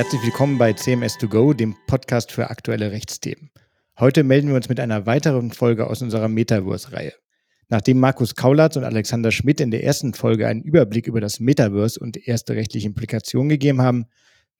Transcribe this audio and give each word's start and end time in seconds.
Herzlich 0.00 0.22
willkommen 0.22 0.56
bei 0.56 0.70
CMS2Go, 0.70 1.52
dem 1.52 1.76
Podcast 1.86 2.32
für 2.32 2.48
aktuelle 2.48 2.90
Rechtsthemen. 2.90 3.50
Heute 3.98 4.24
melden 4.24 4.48
wir 4.48 4.54
uns 4.54 4.70
mit 4.70 4.80
einer 4.80 5.04
weiteren 5.04 5.50
Folge 5.50 5.86
aus 5.88 6.00
unserer 6.00 6.26
Metaverse-Reihe. 6.26 7.12
Nachdem 7.68 8.00
Markus 8.00 8.34
Kaulatz 8.34 8.76
und 8.76 8.84
Alexander 8.84 9.30
Schmidt 9.30 9.60
in 9.60 9.70
der 9.70 9.84
ersten 9.84 10.14
Folge 10.14 10.48
einen 10.48 10.62
Überblick 10.62 11.06
über 11.06 11.20
das 11.20 11.38
Metaverse 11.38 12.00
und 12.00 12.16
erste 12.26 12.54
rechtliche 12.54 12.86
Implikationen 12.86 13.50
gegeben 13.50 13.82
haben, 13.82 14.06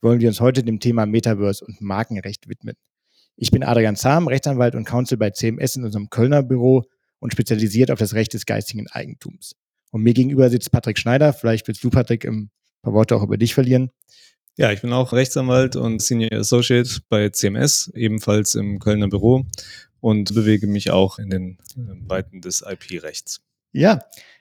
wollen 0.03 0.21
wir 0.21 0.29
uns 0.29 0.43
heute 0.43 0.63
dem 0.63 0.79
Thema 0.79 1.07
Metaverse 1.07 1.65
und 1.65 1.81
Markenrecht 1.81 2.47
widmen. 2.47 2.77
Ich 3.35 3.51
bin 3.51 3.63
Adrian 3.63 3.97
Zahm, 3.97 4.29
Rechtsanwalt 4.29 4.75
und 4.75 4.85
Counsel 4.85 5.17
bei 5.17 5.31
CMS 5.31 5.75
in 5.75 5.85
unserem 5.85 6.11
Kölner 6.11 6.43
Büro 6.43 6.85
und 7.19 7.33
spezialisiert 7.33 7.91
auf 7.91 7.99
das 7.99 8.13
Recht 8.13 8.35
des 8.35 8.45
geistigen 8.45 8.89
Eigentums. 8.89 9.57
Und 9.91 10.03
mir 10.03 10.13
gegenüber 10.13 10.51
sitzt 10.51 10.71
Patrick 10.71 10.99
Schneider. 10.99 11.33
Vielleicht 11.33 11.67
willst 11.67 11.83
du, 11.83 11.89
Patrick, 11.89 12.27
ein 12.27 12.51
paar 12.83 12.93
Worte 12.93 13.17
auch 13.17 13.23
über 13.23 13.39
dich 13.39 13.55
verlieren. 13.55 13.91
Ja, 14.61 14.71
ich 14.73 14.83
bin 14.83 14.93
auch 14.93 15.15
Rechtsanwalt 15.15 15.75
und 15.75 16.03
Senior 16.03 16.33
Associate 16.33 16.87
bei 17.09 17.31
CMS, 17.31 17.91
ebenfalls 17.95 18.55
im 18.55 18.79
Kölner 18.79 19.09
Büro 19.09 19.47
und 20.01 20.35
bewege 20.35 20.67
mich 20.67 20.91
auch 20.91 21.19
in 21.19 21.31
den 21.31 21.59
äh, 21.79 22.11
Weiten 22.11 22.43
des 22.43 22.63
IP-Rechts. 22.69 23.41
Ja, 23.73 24.01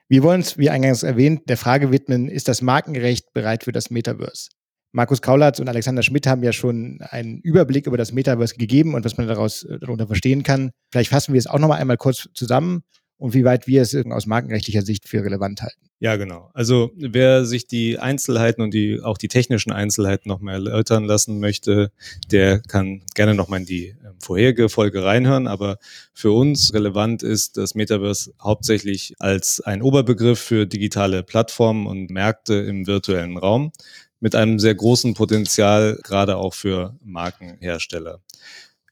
wir 0.10 0.22
wollen 0.22 0.42
uns, 0.42 0.58
wie 0.58 0.70
eingangs 0.70 1.04
erwähnt, 1.04 1.44
der 1.48 1.56
Frage 1.56 1.94
widmen, 1.94 2.28
ist 2.28 2.50
das 2.50 2.62
Markenrecht 2.62 3.32
bereit 3.32 3.64
für 3.64 3.72
das 3.72 3.92
Metaverse? 3.92 4.50
Markus 4.92 5.22
Kaulatz 5.22 5.62
und 5.62 5.70
Alexander 5.70 6.04
Schmidt 6.04 6.28
haben 6.28 6.44
ja 6.44 6.52
schon 6.52 7.00
einen 7.00 7.40
Überblick 7.40 7.88
über 7.88 7.96
das 7.96 8.12
Metaverse 8.12 8.56
gegeben 8.56 8.96
und 8.96 9.06
was 9.06 9.16
man 9.16 9.26
daraus 9.26 9.64
äh, 9.64 9.80
darunter 9.80 10.08
verstehen 10.08 10.44
kann. 10.44 10.72
Vielleicht 10.92 11.12
fassen 11.12 11.32
wir 11.32 11.40
es 11.40 11.48
auch 11.48 11.60
nochmal 11.60 11.80
einmal 11.80 11.96
kurz 11.96 12.28
zusammen 12.34 12.84
und 13.20 13.34
wie 13.34 13.44
weit 13.44 13.68
wir 13.68 13.84
es 13.84 13.96
aus 13.96 14.26
markenrechtlicher 14.26 14.82
Sicht 14.82 15.08
für 15.08 15.24
relevant 15.24 15.62
halten. 15.62 15.90
Ja, 16.02 16.16
genau. 16.16 16.50
Also 16.54 16.92
wer 16.96 17.46
sich 17.46 17.68
die 17.68 18.00
Einzelheiten 18.00 18.62
und 18.62 18.74
die 18.74 19.02
auch 19.02 19.18
die 19.18 19.28
technischen 19.28 19.74
Einzelheiten 19.74 20.30
nochmal 20.30 20.54
erläutern 20.54 21.04
lassen 21.04 21.42
möchte, 21.42 21.92
der 22.32 22.60
kann 22.62 23.02
gerne 23.16 23.36
nochmal 23.36 23.60
in 23.60 23.66
die 23.66 23.88
ähm, 23.88 24.16
vorherige 24.20 24.70
Folge 24.70 25.04
reinhören. 25.04 25.48
Aber 25.48 25.78
für 26.14 26.32
uns 26.32 26.74
relevant 26.74 27.22
ist 27.22 27.58
das 27.58 27.76
Metaverse 27.76 28.32
hauptsächlich 28.42 29.14
als 29.20 29.60
ein 29.60 29.82
Oberbegriff 29.82 30.40
für 30.40 30.66
digitale 30.66 31.22
Plattformen 31.22 31.86
und 31.86 32.10
Märkte 32.10 32.54
im 32.54 32.88
virtuellen 32.88 33.38
Raum 33.38 33.74
mit 34.22 34.36
einem 34.36 34.58
sehr 34.58 34.76
großen 34.76 35.14
Potenzial, 35.16 36.00
gerade 36.04 36.38
auch 36.38 36.54
für 36.54 36.98
Markenhersteller. 37.04 38.22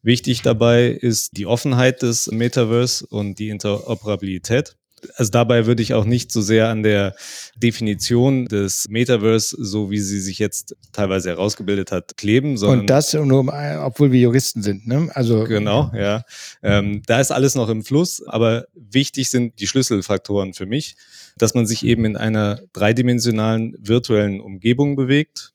Wichtig 0.08 0.41
dabei 0.41 0.88
ist 0.88 1.36
die 1.36 1.45
Offenheit 1.45 2.02
des 2.02 2.31
Metaverse 2.31 3.05
und 3.08 3.39
die 3.39 3.50
Interoperabilität. 3.50 4.77
Also 5.16 5.31
dabei 5.31 5.66
würde 5.66 5.83
ich 5.83 5.94
auch 5.95 6.05
nicht 6.05 6.31
so 6.31 6.39
sehr 6.39 6.69
an 6.69 6.81
der 6.81 7.14
Definition 7.58 8.45
des 8.45 8.88
Metaverse, 8.88 9.58
so 9.59 9.91
wie 9.91 9.99
sie 9.99 10.22
sich 10.22 10.39
jetzt 10.39 10.77
teilweise 10.94 11.31
herausgebildet 11.31 11.91
hat, 11.91 12.16
kleben, 12.16 12.55
sondern. 12.55 12.80
Und 12.80 12.89
das 12.89 13.11
nur, 13.11 13.53
obwohl 13.83 14.14
wir 14.14 14.22
Juristen 14.22 14.64
sind, 14.64 14.88
ne? 14.88 15.09
Also. 15.14 15.44
Genau, 15.44 15.91
ja. 15.94 16.23
Ähm, 16.64 17.02
da 17.05 17.19
ist 17.19 17.31
alles 17.31 17.55
noch 17.55 17.67
im 17.67 17.83
Fluss, 17.83 18.25
aber 18.25 18.67
wichtig 18.75 19.30
sind 19.30 19.59
die 19.59 19.67
Schlüsselfaktoren 19.67 20.53
für 20.53 20.67
mich, 20.67 20.95
dass 21.38 21.53
man 21.53 21.67
sich 21.67 21.86
eben 21.86 22.05
in 22.05 22.16
einer 22.16 22.61
dreidimensionalen 22.71 23.75
virtuellen 23.77 24.39
Umgebung 24.39 24.95
bewegt, 24.95 25.52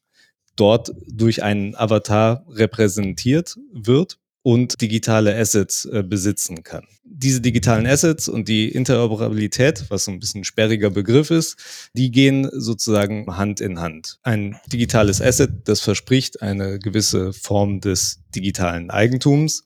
dort 0.56 0.92
durch 1.08 1.42
einen 1.42 1.74
Avatar 1.74 2.44
repräsentiert 2.50 3.56
wird 3.72 4.18
und 4.42 4.80
digitale 4.80 5.36
Assets 5.36 5.84
äh, 5.84 6.02
besitzen 6.02 6.62
kann. 6.62 6.86
Diese 7.04 7.40
digitalen 7.40 7.86
Assets 7.86 8.28
und 8.28 8.48
die 8.48 8.68
Interoperabilität, 8.68 9.84
was 9.88 10.08
ein 10.08 10.18
bisschen 10.18 10.40
ein 10.40 10.44
sperriger 10.44 10.90
Begriff 10.90 11.30
ist, 11.30 11.56
die 11.94 12.10
gehen 12.10 12.48
sozusagen 12.52 13.36
Hand 13.36 13.60
in 13.60 13.80
Hand. 13.80 14.18
Ein 14.22 14.58
digitales 14.72 15.20
Asset, 15.20 15.50
das 15.64 15.80
verspricht 15.80 16.42
eine 16.42 16.78
gewisse 16.78 17.32
Form 17.32 17.80
des 17.80 18.20
digitalen 18.34 18.90
Eigentums. 18.90 19.64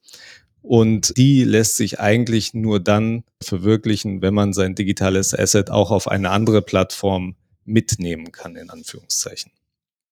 Und 0.60 1.16
die 1.16 1.44
lässt 1.44 1.76
sich 1.76 2.00
eigentlich 2.00 2.52
nur 2.52 2.80
dann 2.80 3.22
verwirklichen, 3.40 4.20
wenn 4.20 4.34
man 4.34 4.52
sein 4.52 4.74
digitales 4.74 5.32
Asset 5.32 5.70
auch 5.70 5.92
auf 5.92 6.08
eine 6.08 6.30
andere 6.30 6.60
Plattform 6.60 7.36
mitnehmen 7.64 8.32
kann, 8.32 8.56
in 8.56 8.70
Anführungszeichen. 8.70 9.52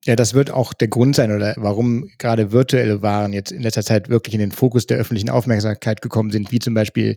Ja, 0.04 0.16
das 0.16 0.34
wird 0.34 0.50
auch 0.50 0.75
der 0.75 0.88
Grund 0.88 1.16
sein, 1.16 1.32
oder 1.32 1.54
warum 1.56 2.10
gerade 2.19 2.53
virtuelle 2.53 3.00
Waren 3.00 3.32
jetzt 3.32 3.53
in 3.53 3.62
letzter 3.62 3.82
Zeit 3.82 4.10
wirklich 4.10 4.34
in 4.34 4.41
den 4.41 4.53
Fokus 4.53 4.87
der 4.87 4.98
öffentlichen 4.98 5.31
Aufmerksamkeit 5.31 6.03
gekommen 6.03 6.31
sind, 6.31 6.53
wie 6.53 6.59
zum 6.59 6.75
Beispiel 6.75 7.16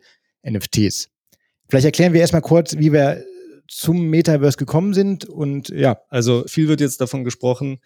NFTs. 0.50 1.10
Vielleicht 1.70 1.86
erklären 1.86 2.14
wir 2.14 2.22
erstmal 2.22 2.42
kurz, 2.42 2.78
wie 2.78 2.94
wir 2.94 3.24
zum 3.68 4.10
Metaverse 4.10 4.58
gekommen 4.58 4.94
sind 4.94 5.26
und 5.26 5.68
ja. 5.70 6.00
Also 6.08 6.46
viel 6.48 6.70
wird 6.70 6.80
jetzt 6.80 7.02
davon 7.02 7.26
gesprochen, 7.26 7.80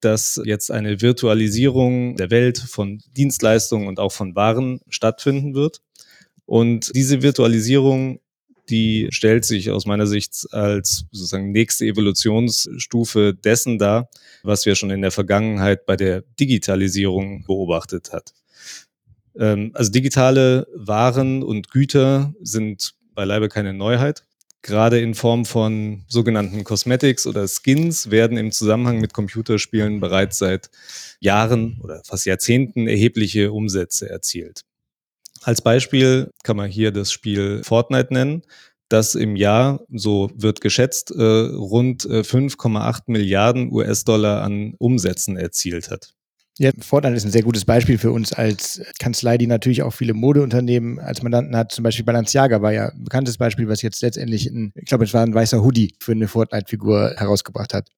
dass 0.00 0.40
jetzt 0.44 0.70
eine 0.70 1.02
Virtualisierung 1.02 2.16
der 2.16 2.30
Welt 2.30 2.58
von 2.58 3.02
Dienstleistungen 3.14 3.88
und 3.88 4.00
auch 4.00 4.12
von 4.12 4.34
Waren 4.34 4.80
stattfinden 4.88 5.54
wird. 5.54 5.82
Und 6.46 6.94
diese 6.94 7.22
Virtualisierung 7.22 8.20
die 8.68 9.08
stellt 9.10 9.44
sich 9.44 9.70
aus 9.70 9.86
meiner 9.86 10.06
Sicht 10.06 10.46
als 10.52 11.06
sozusagen 11.12 11.52
nächste 11.52 11.86
Evolutionsstufe 11.86 13.34
dessen 13.34 13.78
dar, 13.78 14.08
was 14.42 14.66
wir 14.66 14.74
schon 14.74 14.90
in 14.90 15.02
der 15.02 15.10
Vergangenheit 15.10 15.86
bei 15.86 15.96
der 15.96 16.22
Digitalisierung 16.38 17.44
beobachtet 17.44 18.12
hat. 18.12 18.32
Ähm, 19.38 19.70
also 19.74 19.90
digitale 19.90 20.66
Waren 20.74 21.42
und 21.42 21.70
Güter 21.70 22.34
sind 22.40 22.94
beileibe 23.14 23.48
keine 23.48 23.72
Neuheit. 23.72 24.24
Gerade 24.62 25.00
in 25.00 25.14
Form 25.14 25.44
von 25.44 26.04
sogenannten 26.08 26.64
Cosmetics 26.64 27.26
oder 27.26 27.46
Skins 27.46 28.10
werden 28.10 28.36
im 28.36 28.50
Zusammenhang 28.50 29.00
mit 29.00 29.14
Computerspielen 29.14 30.00
bereits 30.00 30.38
seit 30.38 30.70
Jahren 31.20 31.80
oder 31.82 32.02
fast 32.04 32.26
Jahrzehnten 32.26 32.88
erhebliche 32.88 33.52
Umsätze 33.52 34.10
erzielt. 34.10 34.62
Als 35.42 35.62
Beispiel 35.62 36.30
kann 36.42 36.56
man 36.56 36.70
hier 36.70 36.92
das 36.92 37.12
Spiel 37.12 37.62
Fortnite 37.64 38.12
nennen, 38.12 38.42
das 38.88 39.14
im 39.14 39.36
Jahr, 39.36 39.80
so 39.92 40.30
wird 40.34 40.60
geschätzt, 40.60 41.10
äh, 41.10 41.22
rund 41.22 42.04
äh, 42.04 42.20
5,8 42.20 43.02
Milliarden 43.06 43.72
US-Dollar 43.72 44.42
an 44.42 44.74
Umsätzen 44.78 45.36
erzielt 45.36 45.90
hat. 45.90 46.12
Ja, 46.58 46.70
Fortnite 46.80 47.16
ist 47.16 47.24
ein 47.24 47.30
sehr 47.30 47.42
gutes 47.42 47.66
Beispiel 47.66 47.98
für 47.98 48.12
uns 48.12 48.32
als 48.32 48.80
Kanzlei, 48.98 49.36
die 49.36 49.46
natürlich 49.46 49.82
auch 49.82 49.92
viele 49.92 50.14
Modeunternehmen 50.14 50.98
als 50.98 51.22
Mandanten 51.22 51.54
hat. 51.54 51.72
Zum 51.72 51.84
Beispiel 51.84 52.04
Balenciaga 52.04 52.62
war 52.62 52.72
ja 52.72 52.88
ein 52.88 53.04
bekanntes 53.04 53.36
Beispiel, 53.36 53.68
was 53.68 53.82
jetzt 53.82 54.00
letztendlich, 54.00 54.46
ein, 54.46 54.72
ich 54.74 54.86
glaube, 54.86 55.04
es 55.04 55.12
war 55.12 55.22
ein 55.22 55.34
weißer 55.34 55.62
Hoodie 55.62 55.94
für 56.00 56.12
eine 56.12 56.28
Fortnite-Figur 56.28 57.14
herausgebracht 57.16 57.74
hat. 57.74 57.90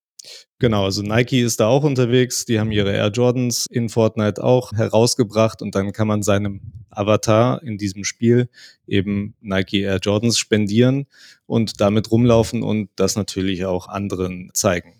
Genau, 0.58 0.84
also 0.84 1.02
Nike 1.02 1.40
ist 1.40 1.60
da 1.60 1.68
auch 1.68 1.84
unterwegs. 1.84 2.46
Die 2.46 2.58
haben 2.58 2.72
ihre 2.72 2.92
Air 2.92 3.10
Jordans 3.10 3.66
in 3.70 3.88
Fortnite 3.88 4.42
auch 4.42 4.72
herausgebracht 4.72 5.62
und 5.62 5.76
dann 5.76 5.92
kann 5.92 6.08
man 6.08 6.24
seinem 6.24 6.77
Avatar 6.98 7.62
in 7.62 7.78
diesem 7.78 8.04
Spiel 8.04 8.48
eben 8.86 9.34
Nike 9.40 9.82
Air 9.82 9.98
Jordans 10.02 10.38
spendieren 10.38 11.06
und 11.46 11.80
damit 11.80 12.10
rumlaufen 12.10 12.62
und 12.62 12.90
das 12.96 13.16
natürlich 13.16 13.64
auch 13.64 13.88
anderen 13.88 14.50
zeigen. 14.54 14.94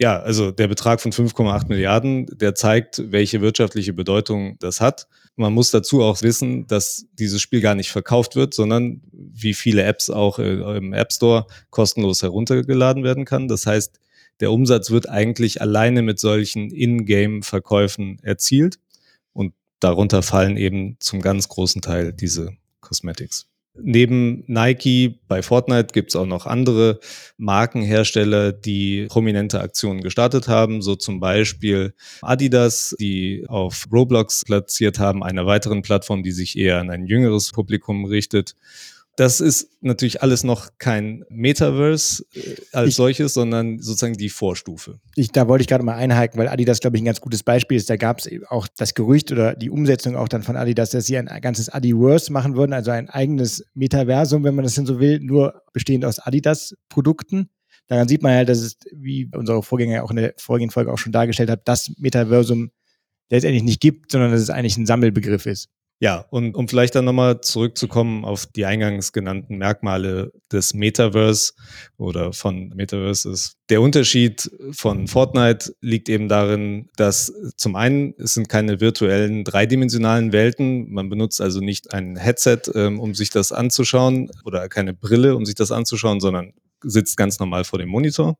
Ja, 0.00 0.18
also 0.20 0.50
der 0.50 0.66
Betrag 0.66 1.00
von 1.00 1.12
5,8 1.12 1.68
Milliarden, 1.68 2.26
der 2.26 2.56
zeigt, 2.56 3.12
welche 3.12 3.40
wirtschaftliche 3.40 3.92
Bedeutung 3.92 4.56
das 4.58 4.80
hat. 4.80 5.06
Man 5.36 5.52
muss 5.52 5.70
dazu 5.70 6.02
auch 6.02 6.20
wissen, 6.22 6.66
dass 6.66 7.06
dieses 7.12 7.40
Spiel 7.40 7.60
gar 7.60 7.76
nicht 7.76 7.90
verkauft 7.90 8.34
wird, 8.34 8.54
sondern 8.54 9.02
wie 9.12 9.54
viele 9.54 9.84
Apps 9.84 10.10
auch 10.10 10.40
äh, 10.40 10.76
im 10.76 10.92
App 10.92 11.12
Store 11.12 11.46
kostenlos 11.70 12.22
heruntergeladen 12.22 13.04
werden 13.04 13.24
kann. 13.24 13.46
Das 13.46 13.66
heißt, 13.66 14.00
der 14.40 14.50
Umsatz 14.50 14.90
wird 14.90 15.08
eigentlich 15.08 15.60
alleine 15.60 16.02
mit 16.02 16.18
solchen 16.18 16.70
In-Game-Verkäufen 16.70 18.18
erzielt 18.22 18.80
darunter 19.80 20.22
fallen 20.22 20.56
eben 20.56 20.96
zum 21.00 21.20
ganz 21.20 21.48
großen 21.48 21.82
Teil 21.82 22.12
diese 22.12 22.52
Cosmetics. 22.80 23.48
Neben 23.76 24.44
Nike 24.46 25.18
bei 25.26 25.42
Fortnite 25.42 25.92
gibt 25.92 26.10
es 26.10 26.16
auch 26.16 26.26
noch 26.26 26.46
andere 26.46 27.00
Markenhersteller, 27.38 28.52
die 28.52 29.06
prominente 29.08 29.60
Aktionen 29.60 30.00
gestartet 30.00 30.46
haben, 30.46 30.80
so 30.80 30.94
zum 30.94 31.18
Beispiel 31.18 31.92
Adidas, 32.22 32.94
die 33.00 33.44
auf 33.48 33.86
Roblox 33.92 34.44
platziert 34.44 35.00
haben, 35.00 35.24
einer 35.24 35.46
weiteren 35.46 35.82
Plattform, 35.82 36.22
die 36.22 36.30
sich 36.30 36.56
eher 36.56 36.78
an 36.78 36.88
ein 36.88 37.06
jüngeres 37.06 37.50
Publikum 37.50 38.04
richtet. 38.04 38.54
Das 39.16 39.40
ist 39.40 39.70
natürlich 39.80 40.22
alles 40.22 40.42
noch 40.42 40.70
kein 40.78 41.24
Metaverse 41.28 42.24
äh, 42.34 42.56
als 42.72 42.90
ich, 42.90 42.94
solches, 42.96 43.34
sondern 43.34 43.78
sozusagen 43.78 44.14
die 44.14 44.28
Vorstufe. 44.28 44.98
Ich, 45.14 45.30
da 45.30 45.46
wollte 45.46 45.62
ich 45.62 45.68
gerade 45.68 45.84
mal 45.84 45.94
einhaken, 45.94 46.38
weil 46.38 46.48
Adidas, 46.48 46.80
glaube 46.80 46.96
ich, 46.96 47.02
ein 47.02 47.06
ganz 47.06 47.20
gutes 47.20 47.42
Beispiel 47.44 47.76
ist. 47.76 47.88
Da 47.88 47.96
gab 47.96 48.18
es 48.18 48.28
auch 48.48 48.66
das 48.76 48.94
Gerücht 48.94 49.30
oder 49.30 49.54
die 49.54 49.70
Umsetzung 49.70 50.16
auch 50.16 50.28
dann 50.28 50.42
von 50.42 50.56
Adidas, 50.56 50.90
dass 50.90 51.06
sie 51.06 51.16
ein 51.16 51.28
ganzes 51.40 51.68
Adiverse 51.68 52.32
machen 52.32 52.56
würden, 52.56 52.72
also 52.72 52.90
ein 52.90 53.08
eigenes 53.08 53.64
Metaversum, 53.74 54.42
wenn 54.42 54.56
man 54.56 54.64
das 54.64 54.74
denn 54.74 54.86
so 54.86 54.98
will, 54.98 55.20
nur 55.20 55.62
bestehend 55.72 56.04
aus 56.04 56.18
Adidas-Produkten. 56.18 57.50
Daran 57.86 58.08
sieht 58.08 58.22
man 58.22 58.32
ja, 58.32 58.44
dass 58.44 58.58
es, 58.58 58.78
wie 58.92 59.30
unsere 59.34 59.62
Vorgänger 59.62 60.02
auch 60.02 60.10
in 60.10 60.16
der 60.16 60.34
vorigen 60.38 60.70
Folge 60.70 60.92
auch 60.92 60.98
schon 60.98 61.12
dargestellt 61.12 61.50
hat, 61.50 61.68
das 61.68 61.92
Metaversum 61.98 62.70
letztendlich 63.30 63.62
nicht 63.62 63.80
gibt, 63.80 64.10
sondern 64.10 64.32
dass 64.32 64.40
es 64.40 64.50
eigentlich 64.50 64.76
ein 64.76 64.86
Sammelbegriff 64.86 65.46
ist. 65.46 65.68
Ja, 66.04 66.26
und 66.28 66.54
um 66.54 66.68
vielleicht 66.68 66.96
dann 66.96 67.06
nochmal 67.06 67.40
zurückzukommen 67.40 68.26
auf 68.26 68.44
die 68.44 68.66
eingangs 68.66 69.14
genannten 69.14 69.56
Merkmale 69.56 70.32
des 70.52 70.74
Metaverse 70.74 71.54
oder 71.96 72.34
von 72.34 72.68
Metaverses. 72.74 73.56
Der 73.70 73.80
Unterschied 73.80 74.50
von 74.72 75.06
Fortnite 75.08 75.74
liegt 75.80 76.10
eben 76.10 76.28
darin, 76.28 76.90
dass 76.96 77.32
zum 77.56 77.74
einen 77.74 78.12
es 78.18 78.34
sind 78.34 78.50
keine 78.50 78.82
virtuellen 78.82 79.44
dreidimensionalen 79.44 80.32
Welten. 80.32 80.92
Man 80.92 81.08
benutzt 81.08 81.40
also 81.40 81.60
nicht 81.60 81.94
ein 81.94 82.16
Headset, 82.16 82.58
ähm, 82.74 83.00
um 83.00 83.14
sich 83.14 83.30
das 83.30 83.50
anzuschauen 83.50 84.30
oder 84.44 84.68
keine 84.68 84.92
Brille, 84.92 85.34
um 85.34 85.46
sich 85.46 85.54
das 85.54 85.72
anzuschauen, 85.72 86.20
sondern 86.20 86.52
sitzt 86.82 87.16
ganz 87.16 87.38
normal 87.38 87.64
vor 87.64 87.78
dem 87.78 87.88
Monitor. 87.88 88.36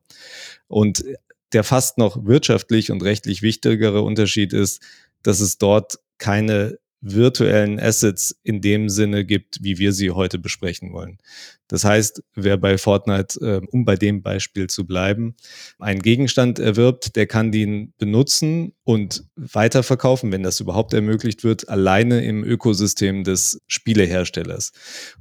Und 0.67 1.03
der 1.51 1.63
fast 1.63 1.97
noch 1.97 2.27
wirtschaftlich 2.27 2.91
und 2.91 3.01
rechtlich 3.01 3.41
wichtigere 3.41 4.03
Unterschied 4.03 4.53
ist, 4.53 4.83
dass 5.23 5.39
es 5.39 5.57
dort 5.57 5.97
keine 6.19 6.77
virtuellen 7.05 7.79
Assets 7.79 8.35
in 8.43 8.61
dem 8.61 8.89
Sinne 8.89 9.25
gibt, 9.25 9.59
wie 9.61 9.77
wir 9.77 9.93
sie 9.93 10.11
heute 10.11 10.39
besprechen 10.39 10.91
wollen. 10.91 11.19
Das 11.67 11.83
heißt, 11.83 12.23
wer 12.35 12.57
bei 12.57 12.77
Fortnite, 12.77 13.39
äh, 13.39 13.67
um 13.71 13.85
bei 13.85 13.95
dem 13.95 14.21
Beispiel 14.21 14.67
zu 14.67 14.85
bleiben, 14.85 15.35
einen 15.79 16.01
Gegenstand 16.01 16.59
erwirbt, 16.59 17.15
der 17.15 17.27
kann 17.27 17.51
den 17.51 17.93
benutzen 17.97 18.73
und 18.83 19.25
weiterverkaufen, 19.35 20.31
wenn 20.31 20.43
das 20.43 20.59
überhaupt 20.59 20.93
ermöglicht 20.93 21.43
wird, 21.43 21.69
alleine 21.69 22.23
im 22.23 22.43
Ökosystem 22.43 23.23
des 23.23 23.61
Spieleherstellers. 23.67 24.71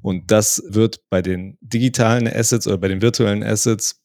Und 0.03 0.31
das 0.31 0.63
wird 0.67 1.01
bei 1.09 1.23
den 1.23 1.57
digitalen 1.61 2.29
Assets 2.29 2.67
oder 2.67 2.79
bei 2.79 2.89
den 2.89 3.03
virtuellen 3.03 3.43
Assets 3.43 4.04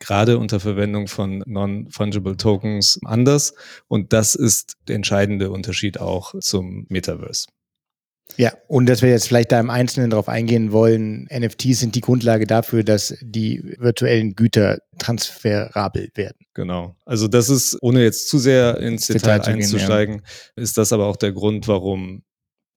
gerade 0.00 0.38
unter 0.38 0.58
Verwendung 0.58 1.06
von 1.06 1.44
Non-Fungible 1.46 2.36
Tokens 2.36 2.98
anders. 3.04 3.54
Und 3.86 4.12
das 4.12 4.34
ist 4.34 4.74
der 4.88 4.96
entscheidende 4.96 5.50
Unterschied 5.50 6.00
auch 6.00 6.34
zum 6.40 6.86
Metaverse. 6.88 7.46
Ja, 8.36 8.52
und 8.68 8.86
dass 8.86 9.02
wir 9.02 9.10
jetzt 9.10 9.28
vielleicht 9.28 9.52
da 9.52 9.60
im 9.60 9.70
Einzelnen 9.70 10.10
darauf 10.10 10.28
eingehen 10.28 10.72
wollen, 10.72 11.28
NFTs 11.32 11.80
sind 11.80 11.94
die 11.94 12.00
Grundlage 12.00 12.46
dafür, 12.46 12.84
dass 12.84 13.14
die 13.20 13.74
virtuellen 13.78 14.34
Güter 14.34 14.78
transferabel 14.98 16.10
werden. 16.14 16.46
Genau. 16.54 16.94
Also 17.04 17.28
das 17.28 17.48
ist, 17.48 17.78
ohne 17.82 18.02
jetzt 18.02 18.28
zu 18.28 18.38
sehr 18.38 18.78
ins 18.78 19.06
Detail, 19.06 19.38
Detail 19.38 19.54
einzusteigen, 19.54 20.18
gehen, 20.18 20.26
ja. 20.56 20.62
ist 20.62 20.78
das 20.78 20.92
aber 20.92 21.06
auch 21.06 21.16
der 21.16 21.32
Grund, 21.32 21.68
warum 21.68 22.22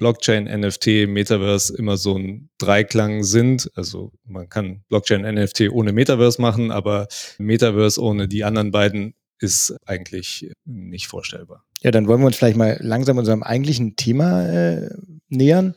Blockchain, 0.04 0.50
NFT, 0.54 1.08
Metaverse 1.08 1.74
immer 1.78 1.96
so 1.96 2.18
ein 2.18 2.50
Dreiklang 2.58 3.24
sind. 3.24 3.72
Also 3.74 4.12
man 4.26 4.50
kann 4.50 4.84
Blockchain, 4.90 5.22
NFT 5.22 5.70
ohne 5.72 5.94
Metaverse 5.94 6.42
machen, 6.42 6.72
aber 6.72 7.08
Metaverse 7.38 8.02
ohne 8.02 8.28
die 8.28 8.44
anderen 8.44 8.72
beiden 8.72 9.14
ist 9.40 9.74
eigentlich 9.86 10.52
nicht 10.66 11.08
vorstellbar. 11.08 11.64
Ja, 11.80 11.92
dann 11.92 12.10
wollen 12.10 12.20
wir 12.20 12.28
uns 12.28 12.36
vielleicht 12.36 12.58
mal 12.58 12.78
langsam 12.82 13.18
unserem 13.18 13.44
eigentlichen 13.44 13.96
Thema 13.96 14.46
äh, 14.46 14.90
nähern, 15.30 15.74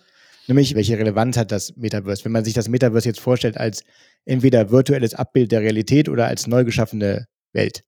nämlich 0.49 0.75
welche 0.75 0.99
Relevanz 0.99 1.37
hat 1.37 1.53
das 1.53 1.77
Metaverse? 1.77 2.25
Wenn 2.25 2.33
man 2.33 2.45
sich 2.45 2.55
das 2.55 2.69
Metaverse 2.69 3.09
jetzt 3.09 3.21
vorstellt 3.21 3.57
als 3.57 3.85
entweder 4.25 4.73
virtuelles 4.73 5.15
Abbild 5.15 5.53
der 5.53 5.61
Realität 5.61 6.09
oder 6.09 6.27
als 6.27 6.49
neu 6.49 6.65
geschaffene 6.65 7.27
Welt 7.53 7.85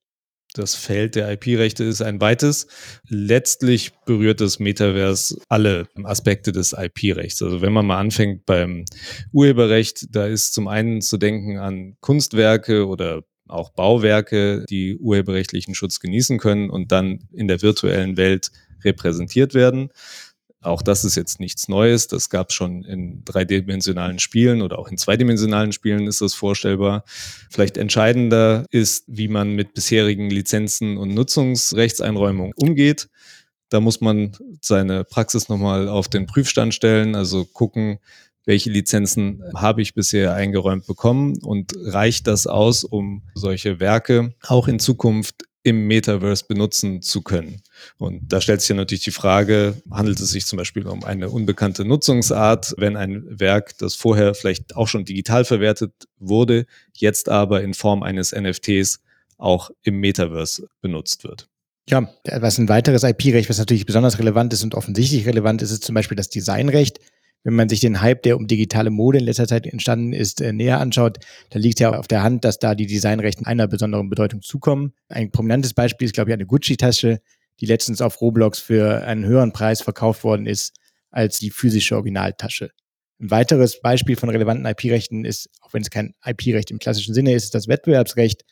das 0.55 0.75
Feld 0.75 1.15
der 1.15 1.31
IP-Rechte 1.33 1.85
ist 1.85 2.03
ein 2.03 2.21
weites. 2.21 2.67
Letztlich 3.09 3.93
berührt 4.07 4.41
das 4.41 4.59
Metaverse 4.59 5.39
alle 5.49 5.89
Aspekte 6.05 6.53
des 6.53 6.73
IP-Rechts. 6.73 7.43
Also 7.43 7.61
wenn 7.61 7.73
man 7.73 7.87
mal 7.87 7.99
anfängt 7.99 8.47
beim 8.47 8.85
Urheberrecht, 9.33 10.15
da 10.15 10.27
ist 10.27 10.55
zum 10.55 10.69
einen 10.69 11.01
zu 11.01 11.17
denken 11.17 11.59
an 11.59 11.97
Kunstwerke 12.01 12.87
oder 12.87 13.23
auch 13.49 13.71
Bauwerke, 13.71 14.65
die 14.69 14.97
urheberrechtlichen 14.99 15.75
Schutz 15.75 16.01
genießen 16.01 16.39
können 16.39 16.71
und 16.71 16.93
dann 16.93 17.21
in 17.33 17.49
der 17.49 17.63
virtuellen 17.63 18.17
Welt 18.17 18.51
repräsentiert 18.85 19.55
werden. 19.55 19.91
Auch 20.61 20.83
das 20.83 21.05
ist 21.05 21.15
jetzt 21.15 21.39
nichts 21.39 21.69
Neues. 21.69 22.09
Das 22.09 22.31
gab 22.31 22.49
es 22.49 22.55
schon 22.55 22.83
in 22.85 23.25
dreidimensionalen 23.25 24.19
Spielen 24.19 24.61
oder 24.61 24.79
auch 24.79 24.89
in 24.89 24.99
zweidimensionalen 24.99 25.73
Spielen 25.73 26.07
ist 26.07 26.21
das 26.21 26.35
vorstellbar. 26.35 27.05
Vielleicht 27.51 27.77
entscheidender 27.77 28.65
ist, 28.71 29.05
wie 29.07 29.29
man 29.29 29.55
mit 29.55 29.75
bisherigen 29.75 30.31
Lizenzen 30.31 30.97
und 30.97 31.15
Nutzungsrechtseinräumungen 31.15 32.55
umgeht. 32.57 33.09
Da 33.69 33.81
muss 33.81 34.01
man 34.01 34.33
seine 34.61 35.05
Praxis 35.05 35.49
nochmal 35.49 35.89
auf 35.89 36.09
den 36.09 36.27
Prüfstand 36.27 36.75
stellen, 36.75 37.15
also 37.15 37.45
gucken, 37.45 37.99
welche 38.45 38.71
Lizenzen 38.71 39.43
habe 39.55 39.83
ich 39.83 39.93
bisher 39.93 40.33
eingeräumt 40.33 40.87
bekommen 40.87 41.37
und 41.43 41.75
reicht 41.85 42.27
das 42.27 42.47
aus, 42.47 42.83
um 42.83 43.23
solche 43.35 43.79
Werke 43.79 44.35
auch 44.47 44.69
in 44.69 44.79
Zukunft 44.79 45.45
im 45.63 45.87
Metaverse 45.87 46.45
benutzen 46.47 47.03
zu 47.03 47.23
können. 47.23 47.63
Und 47.99 48.33
da 48.33 48.41
stellt 48.41 48.61
sich 48.61 48.71
ja 48.71 48.77
natürlich 48.77 49.05
die 49.05 49.11
Frage, 49.11 49.81
handelt 49.91 50.21
es 50.21 50.31
sich 50.31 50.47
zum 50.47 50.57
Beispiel 50.57 50.87
um 50.87 51.05
eine 51.05 51.31
unbekannte 51.31 51.85
Nutzungsart, 51.85 52.75
wenn 52.79 52.97
ein 52.97 53.25
Werk, 53.29 53.77
das 53.79 53.95
vorher 53.95 54.35
vielleicht 54.35 54.77
auch 54.77 54.89
schon 54.89 55.05
digital 55.05 55.45
verwertet 55.45 55.93
wurde, 56.19 56.67
jetzt 56.95 57.29
aber 57.29 57.63
in 57.63 57.75
Form 57.75 58.03
eines 58.03 58.33
NFTs 58.33 59.01
auch 59.37 59.71
im 59.83 60.01
Metaverse 60.01 60.69
benutzt 60.81 61.25
wird. 61.25 61.49
Ja, 61.89 62.09
was 62.25 62.59
ein 62.59 62.69
weiteres 62.69 63.03
IP-Recht, 63.03 63.49
was 63.49 63.59
natürlich 63.59 63.87
besonders 63.87 64.19
relevant 64.19 64.53
ist 64.53 64.63
und 64.63 64.75
offensichtlich 64.75 65.27
relevant 65.27 65.63
ist, 65.63 65.71
ist 65.71 65.85
zum 65.85 65.95
Beispiel 65.95 66.17
das 66.17 66.29
Designrecht 66.29 67.01
wenn 67.45 67.55
man 67.55 67.69
sich 67.69 67.81
den 67.81 68.01
Hype, 68.01 68.23
der 68.23 68.37
um 68.37 68.47
digitale 68.47 68.91
Mode 68.91 69.19
in 69.19 69.25
letzter 69.25 69.47
Zeit 69.47 69.67
entstanden 69.67 70.13
ist, 70.13 70.41
äh, 70.41 70.53
näher 70.53 70.81
anschaut, 70.81 71.19
da 71.51 71.59
liegt 71.59 71.81
ja 71.81 71.97
auf 71.97 72.09
der 72.09 72.23
Hand, 72.23 72.45
dass 72.45 72.59
da 72.59 72.75
die 72.75 72.87
Designrechte 72.87 73.47
einer 73.47 73.69
besonderen 73.69 74.11
Bedeutung 74.11 74.43
zukommen. 74.43 74.93
Ein 75.09 75.31
prominentes 75.31 75.75
Beispiel 75.75 76.07
ist, 76.07 76.15
glaube 76.15 76.31
ich, 76.31 76.35
eine 76.35 76.47
Gucci-Tasche, 76.47 77.21
die 77.61 77.67
letztens 77.67 78.01
auf 78.01 78.21
Roblox 78.21 78.59
für 78.59 79.05
einen 79.05 79.25
höheren 79.25 79.53
Preis 79.53 79.81
verkauft 79.81 80.25
worden 80.25 80.47
ist 80.47 80.77
als 81.11 81.39
die 81.39 81.51
physische 81.51 81.95
Originaltasche. 81.95 82.71
Ein 83.21 83.31
weiteres 83.31 83.81
Beispiel 83.81 84.17
von 84.17 84.29
relevanten 84.29 84.67
IP-Rechten 84.67 85.25
ist, 85.25 85.49
auch 85.61 85.73
wenn 85.73 85.83
es 85.83 85.91
kein 85.91 86.15
IP-Recht 86.25 86.71
im 86.71 86.79
klassischen 86.79 87.15
Sinne 87.15 87.35
ist, 87.35 87.45
ist 87.45 87.55
das 87.55 87.67
Wettbewerbsrecht, 87.67 88.45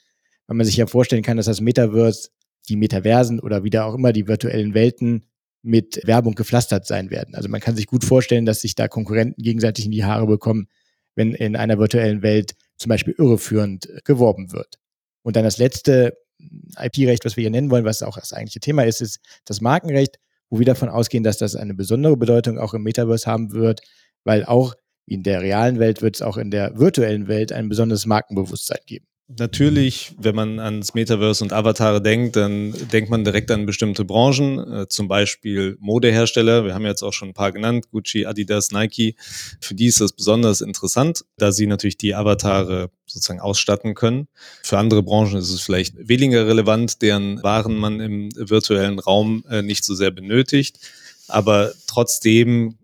weil 0.47 0.57
man 0.57 0.67
sich 0.67 0.77
ja 0.77 0.87
vorstellen 0.87 1.23
kann, 1.23 1.37
dass 1.37 1.47
das 1.47 1.61
Metaverse, 1.61 2.31
die 2.69 2.77
Metaversen 2.77 3.39
oder 3.39 3.63
wieder 3.63 3.87
auch 3.87 3.95
immer 3.95 4.13
die 4.13 4.27
virtuellen 4.27 4.75
Welten 4.75 5.29
mit 5.67 6.01
Werbung 6.05 6.35
gepflastert 6.35 6.87
sein 6.87 7.11
werden. 7.11 7.35
Also 7.35 7.49
man 7.49 7.61
kann 7.61 7.75
sich 7.75 7.87
gut 7.87 8.05
vorstellen, 8.05 8.47
dass 8.47 8.61
sich 8.61 8.77
da 8.77 8.87
Konkurrenten 8.87 9.43
gegenseitig 9.43 9.85
in 9.85 9.91
die 9.91 10.05
Haare 10.05 10.27
bekommen, 10.27 10.69
wenn 11.17 11.35
in 11.35 11.57
einer 11.57 11.79
virtuellen 11.79 12.23
Welt 12.23 12.55
zum 12.77 12.91
Beispiel 12.91 13.15
irreführend 13.19 13.89
geworben 14.05 14.53
wird. 14.53 14.79
Und 15.23 15.35
dann 15.35 15.45
das 15.45 15.59
letzte 15.59 16.17
IP-Recht, 16.79 17.25
was 17.25 17.37
wir 17.37 17.43
hier 17.43 17.51
nennen 17.51 17.71
wollen, 17.71 17.85
was 17.85 18.03
auch 18.03 18.17
das 18.17 18.33
eigentliche 18.33 18.61
Thema 18.61 18.85
ist, 18.85 19.01
ist 19.01 19.19
das 19.45 19.61
Markenrecht, 19.61 20.19
wo 20.51 20.59
wir 20.61 20.67
davon 20.67 20.89
ausgehen, 20.89 21.25
dass 21.25 21.39
das 21.39 21.57
eine 21.57 21.75
besondere 21.75 22.17
Bedeutung 22.17 22.59
auch 22.59 22.75
im 22.75 22.85
Metaverse 22.85 23.27
haben 23.27 23.53
wird, 23.53 23.81
weil 24.23 24.45
auch 24.45 24.75
in 25.07 25.25
der 25.25 25.41
realen 25.41 25.81
Welt 25.81 26.01
wird 26.01 26.17
es 26.17 26.23
auch 26.23 26.37
in 26.37 26.51
der 26.51 26.79
virtuellen 26.79 27.27
Welt 27.27 27.51
ein 27.53 27.69
besonderes 27.69 28.07
Markenbewusstsein 28.07 28.81
geben. 28.87 29.07
Natürlich, 29.29 30.15
wenn 30.19 30.37
man 30.37 30.61
ans 30.61 30.95
Metaverse 30.95 31.43
und 31.43 31.53
Avatare 31.53 32.01
denkt, 32.01 32.37
dann 32.37 32.73
denkt 32.93 33.11
man 33.11 33.25
direkt 33.25 33.51
an 33.51 33.67
bestimmte 33.67 34.05
Branchen, 34.05 34.59
äh, 34.73 34.89
zum 34.89 35.09
Beispiel 35.09 35.77
Modehersteller. 35.81 36.65
Wir 36.65 36.75
haben 36.75 36.85
jetzt 36.85 37.03
auch 37.03 37.13
schon 37.13 37.31
ein 37.31 37.35
paar 37.35 37.51
genannt, 37.51 37.91
Gucci, 37.91 38.25
Adidas, 38.25 38.71
Nike. 38.71 39.17
Für 39.61 39.75
die 39.75 39.87
ist 39.87 40.01
das 40.01 40.13
besonders 40.13 40.61
interessant, 40.61 41.25
da 41.39 41.51
sie 41.51 41.67
natürlich 41.67 41.99
die 41.99 42.15
Avatare 42.15 42.91
sozusagen 43.07 43.41
ausstatten 43.41 43.95
können. 43.95 44.29
Für 44.63 44.79
andere 44.79 45.03
Branchen 45.03 45.39
ist 45.39 45.51
es 45.51 45.61
vielleicht 45.61 45.97
weniger 46.09 46.47
relevant, 46.47 47.03
deren 47.03 47.43
Waren 47.43 47.77
man 47.77 47.99
im 47.99 48.31
virtuellen 48.37 49.01
Raum 49.01 49.45
äh, 49.51 49.61
nicht 49.61 49.85
so 49.85 49.97
sehr 49.97 50.13
benötigt. 50.13 50.79
Aber 51.27 51.73
trotzdem 51.89 52.77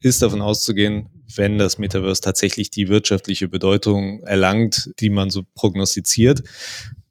ist 0.00 0.22
davon 0.22 0.40
auszugehen, 0.40 1.10
wenn 1.34 1.58
das 1.58 1.78
Metaverse 1.78 2.20
tatsächlich 2.20 2.70
die 2.70 2.88
wirtschaftliche 2.88 3.48
Bedeutung 3.48 4.22
erlangt, 4.22 4.90
die 5.00 5.10
man 5.10 5.30
so 5.30 5.42
prognostiziert, 5.54 6.42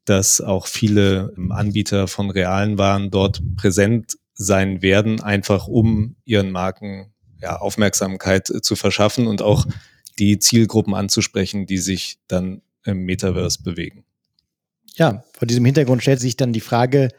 dass 0.06 0.40
auch 0.40 0.68
viele 0.68 1.34
ähm, 1.38 1.52
Anbieter 1.52 2.08
von 2.08 2.30
realen 2.30 2.78
Waren 2.78 3.12
dort 3.12 3.42
präsent 3.56 4.18
sein 4.34 4.82
werden, 4.82 5.22
einfach 5.22 5.68
um 5.68 6.16
ihren 6.26 6.52
Marken 6.52 7.14
ja, 7.42 7.58
Aufmerksamkeit 7.58 8.50
äh, 8.50 8.62
zu 8.62 8.76
verschaffen 8.76 9.28
und 9.28 9.42
auch 9.42 9.66
die 10.20 10.40
Zielgruppen 10.40 10.94
anzusprechen, 10.94 11.66
die 11.66 11.78
sich 11.78 12.20
dann 12.28 12.62
im 12.86 13.04
Metaverse 13.04 13.64
bewegen. 13.64 14.06
Ja, 14.96 15.24
vor 15.34 15.48
diesem 15.48 15.66
Hintergrund 15.66 16.02
stellt 16.02 16.22
sich 16.22 16.38
dann 16.38 16.54
die 16.54 16.62
Frage, 16.62 17.10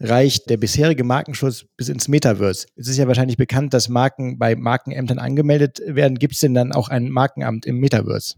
reicht 0.00 0.50
der 0.50 0.56
bisherige 0.56 1.04
Markenschutz 1.04 1.64
bis 1.76 1.88
ins 1.88 2.08
Metaverse. 2.08 2.66
Es 2.76 2.88
ist 2.88 2.98
ja 2.98 3.06
wahrscheinlich 3.06 3.36
bekannt, 3.36 3.72
dass 3.74 3.88
Marken 3.88 4.38
bei 4.38 4.54
Markenämtern 4.54 5.18
angemeldet 5.18 5.80
werden. 5.86 6.18
Gibt 6.18 6.34
es 6.34 6.40
denn 6.40 6.54
dann 6.54 6.72
auch 6.72 6.88
ein 6.88 7.10
Markenamt 7.10 7.66
im 7.66 7.78
Metaverse? 7.78 8.36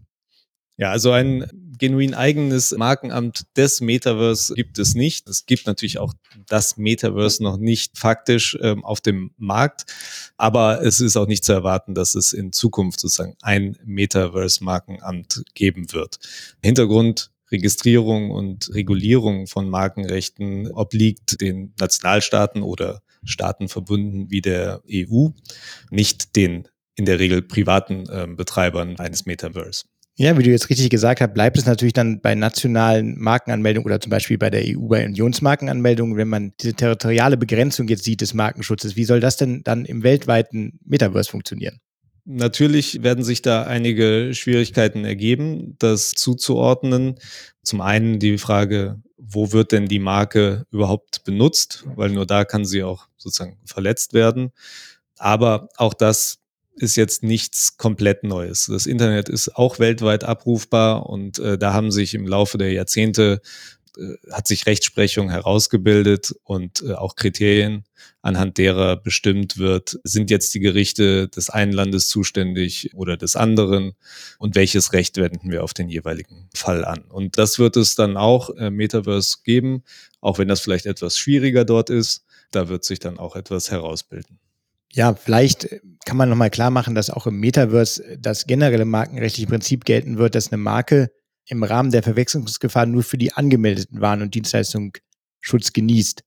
Ja, 0.77 0.91
also 0.91 1.11
ein 1.11 1.45
genuin 1.77 2.13
eigenes 2.13 2.71
Markenamt 2.71 3.45
des 3.57 3.81
Metaverse 3.81 4.53
gibt 4.53 4.79
es 4.79 4.95
nicht. 4.95 5.27
Es 5.27 5.45
gibt 5.45 5.67
natürlich 5.67 5.99
auch 5.99 6.13
das 6.47 6.77
Metaverse 6.77 7.43
noch 7.43 7.57
nicht 7.57 7.97
faktisch 7.97 8.57
ähm, 8.61 8.85
auf 8.85 9.01
dem 9.01 9.31
Markt, 9.37 9.85
aber 10.37 10.81
es 10.81 11.01
ist 11.01 11.17
auch 11.17 11.27
nicht 11.27 11.43
zu 11.43 11.51
erwarten, 11.51 11.95
dass 11.95 12.15
es 12.15 12.31
in 12.31 12.53
Zukunft 12.53 13.01
sozusagen 13.01 13.35
ein 13.41 13.77
Metaverse-Markenamt 13.83 15.43
geben 15.53 15.91
wird. 15.91 16.19
Hintergrund 16.63 17.31
Registrierung 17.51 18.31
und 18.31 18.69
Regulierung 18.73 19.47
von 19.47 19.69
Markenrechten 19.69 20.71
obliegt 20.71 21.41
den 21.41 21.73
Nationalstaaten 21.79 22.61
oder 22.61 23.01
Staaten 23.23 23.67
verbunden 23.67 24.29
wie 24.29 24.41
der 24.41 24.81
EU, 24.91 25.29
nicht 25.89 26.35
den 26.35 26.67
in 26.95 27.05
der 27.05 27.19
Regel 27.19 27.41
privaten 27.41 28.07
äh, 28.09 28.27
Betreibern 28.27 28.97
eines 28.97 29.25
Metaverse. 29.25 29.85
Ja, 30.15 30.37
wie 30.37 30.43
du 30.43 30.49
jetzt 30.49 30.69
richtig 30.69 30.89
gesagt 30.89 31.21
hast, 31.21 31.33
bleibt 31.33 31.57
es 31.57 31.65
natürlich 31.65 31.93
dann 31.93 32.19
bei 32.19 32.35
nationalen 32.35 33.17
Markenanmeldungen 33.17 33.85
oder 33.85 34.01
zum 34.01 34.09
Beispiel 34.09 34.37
bei 34.37 34.49
der 34.49 34.63
EU 34.65 34.87
bei 34.89 35.05
Unionsmarkenanmeldungen, 35.05 36.17
wenn 36.17 36.27
man 36.27 36.51
diese 36.59 36.73
territoriale 36.73 37.37
Begrenzung 37.37 37.87
jetzt 37.87 38.03
sieht 38.03 38.19
des 38.19 38.33
Markenschutzes. 38.33 38.97
Wie 38.97 39.05
soll 39.05 39.21
das 39.21 39.37
denn 39.37 39.63
dann 39.63 39.85
im 39.85 40.03
weltweiten 40.03 40.77
Metaverse 40.83 41.31
funktionieren? 41.31 41.79
Natürlich 42.25 43.03
werden 43.03 43.23
sich 43.23 43.41
da 43.41 43.63
einige 43.63 44.33
Schwierigkeiten 44.33 45.05
ergeben, 45.05 45.75
das 45.79 46.11
zuzuordnen. 46.11 47.15
Zum 47.63 47.81
einen 47.81 48.19
die 48.19 48.37
Frage, 48.37 49.01
wo 49.17 49.51
wird 49.51 49.71
denn 49.71 49.87
die 49.87 49.99
Marke 49.99 50.65
überhaupt 50.71 51.23
benutzt? 51.23 51.85
Weil 51.95 52.09
nur 52.09 52.25
da 52.25 52.45
kann 52.45 52.65
sie 52.65 52.83
auch 52.83 53.07
sozusagen 53.17 53.57
verletzt 53.65 54.13
werden. 54.13 54.51
Aber 55.17 55.69
auch 55.77 55.93
das 55.93 56.39
ist 56.75 56.95
jetzt 56.95 57.23
nichts 57.23 57.77
komplett 57.77 58.23
Neues. 58.23 58.67
Das 58.67 58.85
Internet 58.85 59.29
ist 59.29 59.55
auch 59.55 59.79
weltweit 59.79 60.23
abrufbar 60.23 61.09
und 61.09 61.37
äh, 61.39 61.57
da 61.57 61.73
haben 61.73 61.91
sich 61.91 62.13
im 62.13 62.25
Laufe 62.25 62.57
der 62.57 62.71
Jahrzehnte 62.71 63.41
hat 64.31 64.47
sich 64.47 64.65
Rechtsprechung 64.65 65.29
herausgebildet 65.29 66.35
und 66.43 66.81
äh, 66.81 66.93
auch 66.93 67.15
Kriterien, 67.15 67.85
anhand 68.21 68.57
derer 68.57 68.97
bestimmt 68.97 69.57
wird, 69.57 69.99
sind 70.03 70.29
jetzt 70.29 70.53
die 70.53 70.59
Gerichte 70.59 71.27
des 71.27 71.49
einen 71.49 71.71
Landes 71.71 72.07
zuständig 72.07 72.91
oder 72.93 73.17
des 73.17 73.35
anderen 73.35 73.93
und 74.37 74.55
welches 74.55 74.93
Recht 74.93 75.17
wenden 75.17 75.51
wir 75.51 75.63
auf 75.63 75.73
den 75.73 75.89
jeweiligen 75.89 76.49
Fall 76.53 76.85
an. 76.85 77.01
Und 77.09 77.37
das 77.37 77.59
wird 77.59 77.77
es 77.77 77.95
dann 77.95 78.17
auch 78.17 78.49
äh, 78.51 78.69
Metaverse 78.69 79.37
geben, 79.43 79.83
auch 80.21 80.37
wenn 80.37 80.47
das 80.47 80.59
vielleicht 80.59 80.85
etwas 80.85 81.17
schwieriger 81.17 81.65
dort 81.65 81.89
ist. 81.89 82.25
Da 82.51 82.67
wird 82.67 82.83
sich 82.83 82.99
dann 82.99 83.19
auch 83.19 83.35
etwas 83.35 83.71
herausbilden. 83.71 84.39
Ja, 84.91 85.13
vielleicht 85.13 85.69
kann 86.05 86.17
man 86.17 86.29
nochmal 86.29 86.49
klar 86.49 86.71
machen, 86.71 86.95
dass 86.95 87.11
auch 87.11 87.27
im 87.27 87.39
Metaverse 87.39 88.17
das 88.19 88.47
generelle 88.47 88.85
markenrechtliche 88.85 89.47
Prinzip 89.47 89.85
gelten 89.85 90.17
wird, 90.17 90.33
dass 90.33 90.51
eine 90.51 90.57
Marke 90.57 91.11
im 91.49 91.63
Rahmen 91.63 91.91
der 91.91 92.03
Verwechslungsgefahr 92.03 92.85
nur 92.85 93.03
für 93.03 93.17
die 93.17 93.33
angemeldeten 93.33 94.01
Waren 94.01 94.21
und 94.21 94.33
Dienstleistungen 94.35 94.93
Schutz 95.41 95.73
genießt. 95.73 96.23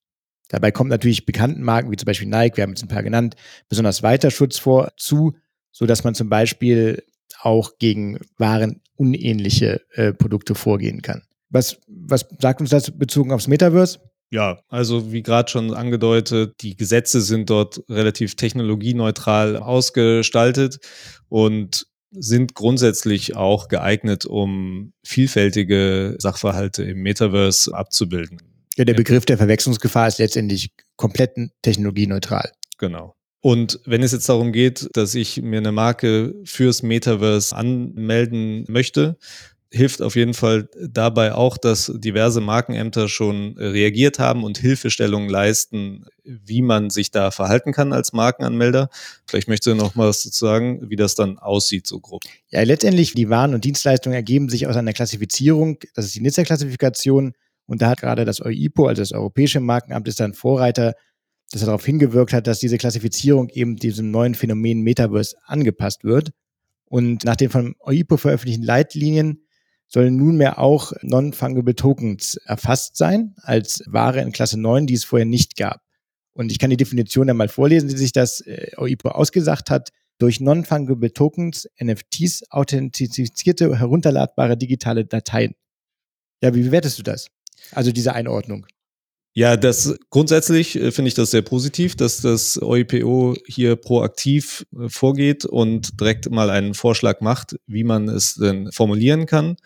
Dabei 0.48 0.70
kommt 0.70 0.90
natürlich 0.90 1.24
bekannten 1.24 1.62
Marken 1.62 1.90
wie 1.90 1.96
zum 1.96 2.06
Beispiel 2.06 2.28
Nike, 2.28 2.56
wir 2.56 2.64
haben 2.64 2.70
jetzt 2.70 2.82
ein 2.82 2.88
paar 2.88 3.02
genannt, 3.02 3.36
besonders 3.68 4.02
weiter 4.02 4.30
Schutz 4.30 4.58
vor 4.58 4.92
zu, 4.96 5.34
so 5.70 5.86
dass 5.86 6.04
man 6.04 6.14
zum 6.14 6.28
Beispiel 6.28 7.02
auch 7.40 7.78
gegen 7.78 8.18
Waren 8.36 8.82
unähnliche 8.96 9.80
äh, 9.92 10.12
Produkte 10.12 10.54
vorgehen 10.54 11.00
kann. 11.02 11.22
Was, 11.48 11.78
was 11.86 12.26
sagt 12.38 12.60
uns 12.60 12.70
das 12.70 12.90
bezogen 12.96 13.32
aufs 13.32 13.48
Metaverse? 13.48 13.98
Ja, 14.30 14.62
also 14.68 15.12
wie 15.12 15.22
gerade 15.22 15.50
schon 15.50 15.74
angedeutet, 15.74 16.54
die 16.62 16.74
Gesetze 16.74 17.20
sind 17.20 17.50
dort 17.50 17.82
relativ 17.90 18.34
technologieneutral 18.34 19.58
ausgestaltet 19.58 20.78
und 21.28 21.86
sind 22.12 22.54
grundsätzlich 22.54 23.36
auch 23.36 23.68
geeignet, 23.68 24.26
um 24.26 24.92
vielfältige 25.04 26.16
Sachverhalte 26.18 26.84
im 26.84 27.02
Metaverse 27.02 27.74
abzubilden. 27.74 28.38
Ja, 28.76 28.84
der 28.84 28.94
Begriff 28.94 29.26
der 29.26 29.38
Verwechslungsgefahr 29.38 30.08
ist 30.08 30.18
letztendlich 30.18 30.70
komplett 30.96 31.36
technologieneutral. 31.62 32.52
Genau. 32.78 33.14
Und 33.40 33.80
wenn 33.84 34.02
es 34.04 34.12
jetzt 34.12 34.28
darum 34.28 34.52
geht, 34.52 34.88
dass 34.92 35.14
ich 35.16 35.42
mir 35.42 35.58
eine 35.58 35.72
Marke 35.72 36.34
fürs 36.44 36.82
Metaverse 36.82 37.54
anmelden 37.56 38.64
möchte, 38.68 39.18
hilft 39.72 40.02
auf 40.02 40.16
jeden 40.16 40.34
Fall 40.34 40.68
dabei 40.78 41.32
auch, 41.32 41.56
dass 41.56 41.90
diverse 41.94 42.40
Markenämter 42.40 43.08
schon 43.08 43.56
reagiert 43.56 44.18
haben 44.18 44.44
und 44.44 44.58
Hilfestellungen 44.58 45.28
leisten, 45.28 46.04
wie 46.24 46.60
man 46.60 46.90
sich 46.90 47.10
da 47.10 47.30
verhalten 47.30 47.72
kann 47.72 47.92
als 47.92 48.12
Markenanmelder. 48.12 48.90
Vielleicht 49.26 49.48
möchte 49.48 49.70
du 49.70 49.76
noch 49.76 49.94
mal 49.94 50.08
was 50.08 50.22
dazu 50.22 50.44
sagen, 50.44 50.90
wie 50.90 50.96
das 50.96 51.14
dann 51.14 51.38
aussieht, 51.38 51.86
so 51.86 52.00
grob. 52.00 52.22
Ja, 52.48 52.62
letztendlich, 52.62 53.14
die 53.14 53.30
Waren 53.30 53.54
und 53.54 53.64
Dienstleistungen 53.64 54.14
ergeben 54.14 54.50
sich 54.50 54.66
aus 54.66 54.76
einer 54.76 54.92
Klassifizierung, 54.92 55.78
das 55.94 56.04
ist 56.04 56.14
die 56.14 56.20
Nizza-Klassifikation. 56.20 57.32
Und 57.64 57.80
da 57.80 57.90
hat 57.90 58.00
gerade 58.00 58.24
das 58.24 58.40
EUIPO, 58.44 58.88
also 58.88 59.00
das 59.00 59.12
Europäische 59.12 59.60
Markenamt, 59.60 60.06
ist 60.06 60.20
dann 60.20 60.34
Vorreiter, 60.34 60.94
das 61.50 61.62
darauf 61.64 61.84
hingewirkt 61.84 62.32
hat, 62.32 62.46
dass 62.46 62.58
diese 62.58 62.76
Klassifizierung 62.76 63.48
eben 63.50 63.76
diesem 63.76 64.10
neuen 64.10 64.34
Phänomen 64.34 64.82
Metaverse 64.82 65.36
angepasst 65.46 66.04
wird. 66.04 66.32
Und 66.84 67.24
nach 67.24 67.36
den 67.36 67.48
von 67.48 67.74
EUIPO 67.80 68.18
veröffentlichten 68.18 68.64
Leitlinien 68.64 69.42
sollen 69.92 70.16
nunmehr 70.16 70.58
auch 70.58 70.92
Non-Fungible 71.02 71.74
Tokens 71.74 72.36
erfasst 72.46 72.96
sein 72.96 73.34
als 73.42 73.82
Ware 73.86 74.22
in 74.22 74.32
Klasse 74.32 74.58
9, 74.58 74.86
die 74.86 74.94
es 74.94 75.04
vorher 75.04 75.26
nicht 75.26 75.56
gab. 75.56 75.82
Und 76.32 76.50
ich 76.50 76.58
kann 76.58 76.70
die 76.70 76.78
Definition 76.78 77.28
einmal 77.28 77.48
vorlesen, 77.48 77.90
die 77.90 77.96
sich 77.98 78.12
das 78.12 78.40
äh, 78.40 78.70
OIPO 78.78 79.10
ausgesagt 79.10 79.68
hat. 79.68 79.90
Durch 80.18 80.40
Non-Fungible 80.40 81.12
Tokens, 81.12 81.68
NFTs, 81.82 82.50
authentifizierte, 82.50 83.78
herunterladbare 83.78 84.56
digitale 84.56 85.04
Dateien. 85.04 85.54
Ja, 86.42 86.54
wie 86.54 86.62
bewertest 86.62 86.98
du 86.98 87.02
das? 87.02 87.28
Also 87.72 87.92
diese 87.92 88.14
Einordnung. 88.14 88.66
Ja, 89.34 89.56
das 89.56 89.98
grundsätzlich 90.10 90.76
äh, 90.76 90.92
finde 90.92 91.08
ich 91.08 91.14
das 91.14 91.30
sehr 91.30 91.40
positiv, 91.40 91.96
dass 91.96 92.20
das 92.20 92.60
OIPO 92.60 93.34
hier 93.46 93.76
proaktiv 93.76 94.66
äh, 94.78 94.90
vorgeht 94.90 95.46
und 95.46 95.98
direkt 96.00 96.30
mal 96.30 96.50
einen 96.50 96.74
Vorschlag 96.74 97.20
macht, 97.22 97.56
wie 97.66 97.84
man 97.84 98.08
es 98.10 98.34
denn 98.34 98.70
formulieren 98.72 99.24
kann. 99.24 99.56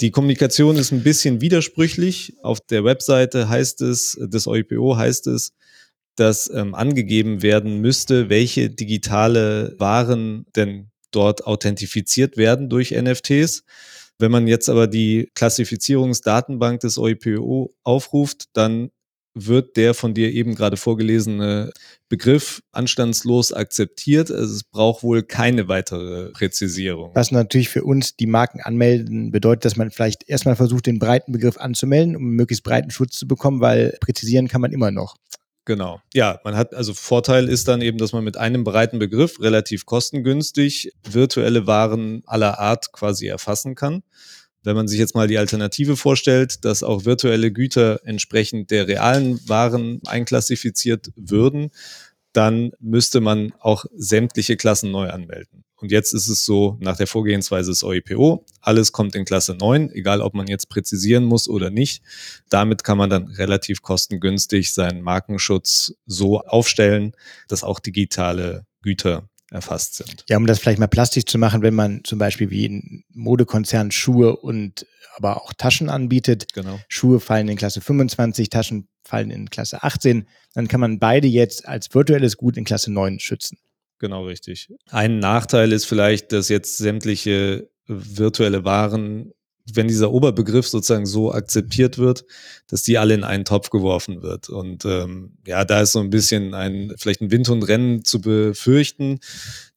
Die 0.00 0.10
Kommunikation 0.10 0.76
ist 0.76 0.90
ein 0.90 1.04
bisschen 1.04 1.40
widersprüchlich. 1.40 2.34
Auf 2.42 2.58
der 2.60 2.84
Webseite 2.84 3.48
heißt 3.48 3.80
es, 3.82 4.18
des 4.20 4.48
OIPO 4.48 4.96
heißt 4.96 5.28
es, 5.28 5.52
dass 6.16 6.50
ähm, 6.50 6.74
angegeben 6.74 7.42
werden 7.42 7.80
müsste, 7.80 8.28
welche 8.28 8.70
digitale 8.70 9.76
Waren 9.78 10.46
denn 10.56 10.90
dort 11.12 11.46
authentifiziert 11.46 12.36
werden 12.36 12.68
durch 12.68 12.90
NFTs. 12.90 13.64
Wenn 14.18 14.30
man 14.30 14.46
jetzt 14.46 14.68
aber 14.68 14.86
die 14.86 15.30
Klassifizierungsdatenbank 15.34 16.80
des 16.80 16.98
OIPO 16.98 17.74
aufruft, 17.82 18.46
dann 18.52 18.90
wird 19.34 19.76
der 19.76 19.94
von 19.94 20.14
dir 20.14 20.32
eben 20.32 20.54
gerade 20.54 20.76
vorgelesene 20.76 21.72
Begriff 22.08 22.62
anstandslos 22.72 23.52
akzeptiert. 23.52 24.30
Also 24.30 24.54
es 24.54 24.62
braucht 24.62 25.02
wohl 25.02 25.24
keine 25.24 25.66
weitere 25.66 26.30
Präzisierung. 26.30 27.10
Was 27.14 27.32
natürlich 27.32 27.68
für 27.68 27.82
uns 27.82 28.16
die 28.16 28.26
Marken 28.28 28.60
anmelden 28.60 29.32
bedeutet, 29.32 29.64
dass 29.64 29.76
man 29.76 29.90
vielleicht 29.90 30.28
erstmal 30.28 30.54
versucht, 30.54 30.86
den 30.86 31.00
breiten 31.00 31.32
Begriff 31.32 31.58
anzumelden, 31.58 32.14
um 32.14 32.30
möglichst 32.30 32.64
breiten 32.64 32.90
Schutz 32.90 33.18
zu 33.18 33.26
bekommen, 33.26 33.60
weil 33.60 33.96
präzisieren 34.00 34.46
kann 34.46 34.60
man 34.60 34.72
immer 34.72 34.92
noch. 34.92 35.16
Genau. 35.66 36.00
Ja, 36.12 36.40
man 36.44 36.56
hat 36.56 36.74
also 36.74 36.92
Vorteil 36.92 37.48
ist 37.48 37.68
dann 37.68 37.80
eben, 37.80 37.96
dass 37.96 38.12
man 38.12 38.22
mit 38.22 38.36
einem 38.36 38.64
breiten 38.64 38.98
Begriff 38.98 39.40
relativ 39.40 39.86
kostengünstig 39.86 40.92
virtuelle 41.08 41.66
Waren 41.66 42.22
aller 42.26 42.58
Art 42.58 42.92
quasi 42.92 43.26
erfassen 43.26 43.74
kann. 43.74 44.02
Wenn 44.62 44.76
man 44.76 44.88
sich 44.88 44.98
jetzt 44.98 45.14
mal 45.14 45.28
die 45.28 45.38
Alternative 45.38 45.96
vorstellt, 45.96 46.64
dass 46.64 46.82
auch 46.82 47.04
virtuelle 47.04 47.52
Güter 47.52 48.00
entsprechend 48.04 48.70
der 48.70 48.88
realen 48.88 49.38
Waren 49.48 50.00
einklassifiziert 50.06 51.10
würden, 51.16 51.70
dann 52.34 52.72
müsste 52.80 53.20
man 53.20 53.54
auch 53.60 53.86
sämtliche 53.96 54.56
Klassen 54.56 54.90
neu 54.90 55.08
anmelden. 55.08 55.64
Und 55.76 55.92
jetzt 55.92 56.12
ist 56.14 56.28
es 56.28 56.44
so, 56.44 56.76
nach 56.80 56.96
der 56.96 57.06
Vorgehensweise 57.06 57.70
des 57.70 57.84
OEPO, 57.84 58.44
alles 58.60 58.92
kommt 58.92 59.14
in 59.14 59.24
Klasse 59.24 59.54
9, 59.54 59.90
egal 59.92 60.20
ob 60.20 60.34
man 60.34 60.46
jetzt 60.46 60.68
präzisieren 60.68 61.24
muss 61.24 61.48
oder 61.48 61.70
nicht. 61.70 62.02
Damit 62.48 62.84
kann 62.84 62.98
man 62.98 63.10
dann 63.10 63.28
relativ 63.28 63.82
kostengünstig 63.82 64.72
seinen 64.72 65.02
Markenschutz 65.02 65.94
so 66.06 66.40
aufstellen, 66.40 67.12
dass 67.48 67.64
auch 67.64 67.80
digitale 67.80 68.66
Güter 68.82 69.28
erfasst 69.50 69.96
sind. 69.96 70.24
Ja, 70.28 70.36
um 70.36 70.46
das 70.46 70.58
vielleicht 70.58 70.78
mal 70.78 70.86
plastisch 70.86 71.26
zu 71.26 71.38
machen, 71.38 71.62
wenn 71.62 71.74
man 71.74 72.02
zum 72.02 72.18
Beispiel 72.18 72.50
wie 72.50 72.66
ein 72.66 73.04
Modekonzern 73.12 73.90
Schuhe 73.90 74.36
und 74.36 74.86
aber 75.16 75.42
auch 75.42 75.52
Taschen 75.52 75.88
anbietet. 75.88 76.52
Genau. 76.54 76.80
Schuhe 76.88 77.20
fallen 77.20 77.48
in 77.48 77.56
Klasse 77.56 77.80
25, 77.80 78.48
Taschen 78.48 78.88
fallen 79.04 79.30
in 79.30 79.50
Klasse 79.50 79.82
18, 79.82 80.26
dann 80.54 80.68
kann 80.68 80.80
man 80.80 80.98
beide 80.98 81.28
jetzt 81.28 81.68
als 81.68 81.94
virtuelles 81.94 82.36
Gut 82.36 82.56
in 82.56 82.64
Klasse 82.64 82.92
9 82.92 83.20
schützen. 83.20 83.58
Genau 83.98 84.24
richtig. 84.26 84.68
Ein 84.90 85.18
Nachteil 85.18 85.72
ist 85.72 85.84
vielleicht, 85.84 86.32
dass 86.32 86.48
jetzt 86.48 86.78
sämtliche 86.78 87.68
virtuelle 87.86 88.64
Waren, 88.64 89.32
wenn 89.72 89.88
dieser 89.88 90.12
Oberbegriff 90.12 90.68
sozusagen 90.68 91.06
so 91.06 91.32
akzeptiert 91.32 91.96
wird, 91.96 92.26
dass 92.66 92.82
die 92.82 92.98
alle 92.98 93.14
in 93.14 93.24
einen 93.24 93.46
Topf 93.46 93.70
geworfen 93.70 94.22
wird. 94.22 94.50
Und 94.50 94.84
ähm, 94.84 95.38
ja, 95.46 95.64
da 95.64 95.80
ist 95.80 95.92
so 95.92 96.00
ein 96.00 96.10
bisschen 96.10 96.52
ein 96.52 96.92
vielleicht 96.98 97.22
ein 97.22 97.30
Wind 97.30 97.48
und 97.48 97.62
Rennen 97.62 98.04
zu 98.04 98.20
befürchten, 98.20 99.20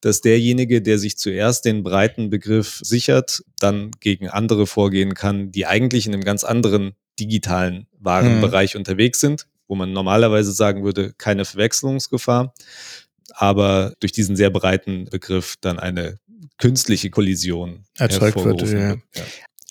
dass 0.02 0.22
derjenige, 0.22 0.82
der 0.82 1.00
sich 1.00 1.18
zuerst 1.18 1.64
den 1.64 1.84
breiten 1.84 2.30
Begriff 2.30 2.82
sichert, 2.84 3.44
dann 3.60 3.92
gegen 4.00 4.28
andere 4.28 4.68
vorgehen 4.68 5.14
kann, 5.14 5.52
die 5.52 5.66
eigentlich 5.66 6.06
in 6.06 6.14
einem 6.14 6.24
ganz 6.24 6.44
anderen 6.44 6.94
digitalen 7.20 7.87
Warenbereich 8.00 8.74
hm. 8.74 8.80
unterwegs 8.80 9.20
sind, 9.20 9.48
wo 9.68 9.76
man 9.76 9.94
normalerweise 9.94 10.52
sagen 10.52 10.84
würde, 10.84 11.14
keine 11.18 11.46
Verwechslungsgefahr 11.46 12.54
aber 13.38 13.94
durch 14.00 14.12
diesen 14.12 14.36
sehr 14.36 14.50
breiten 14.50 15.06
Begriff 15.06 15.56
dann 15.62 15.80
eine 15.80 16.20
künstliche 16.58 17.10
Kollision 17.10 17.86
erzeugt 17.98 18.44
wird. 18.44 18.62
Ja. 18.64 18.94
Ja. 18.94 18.98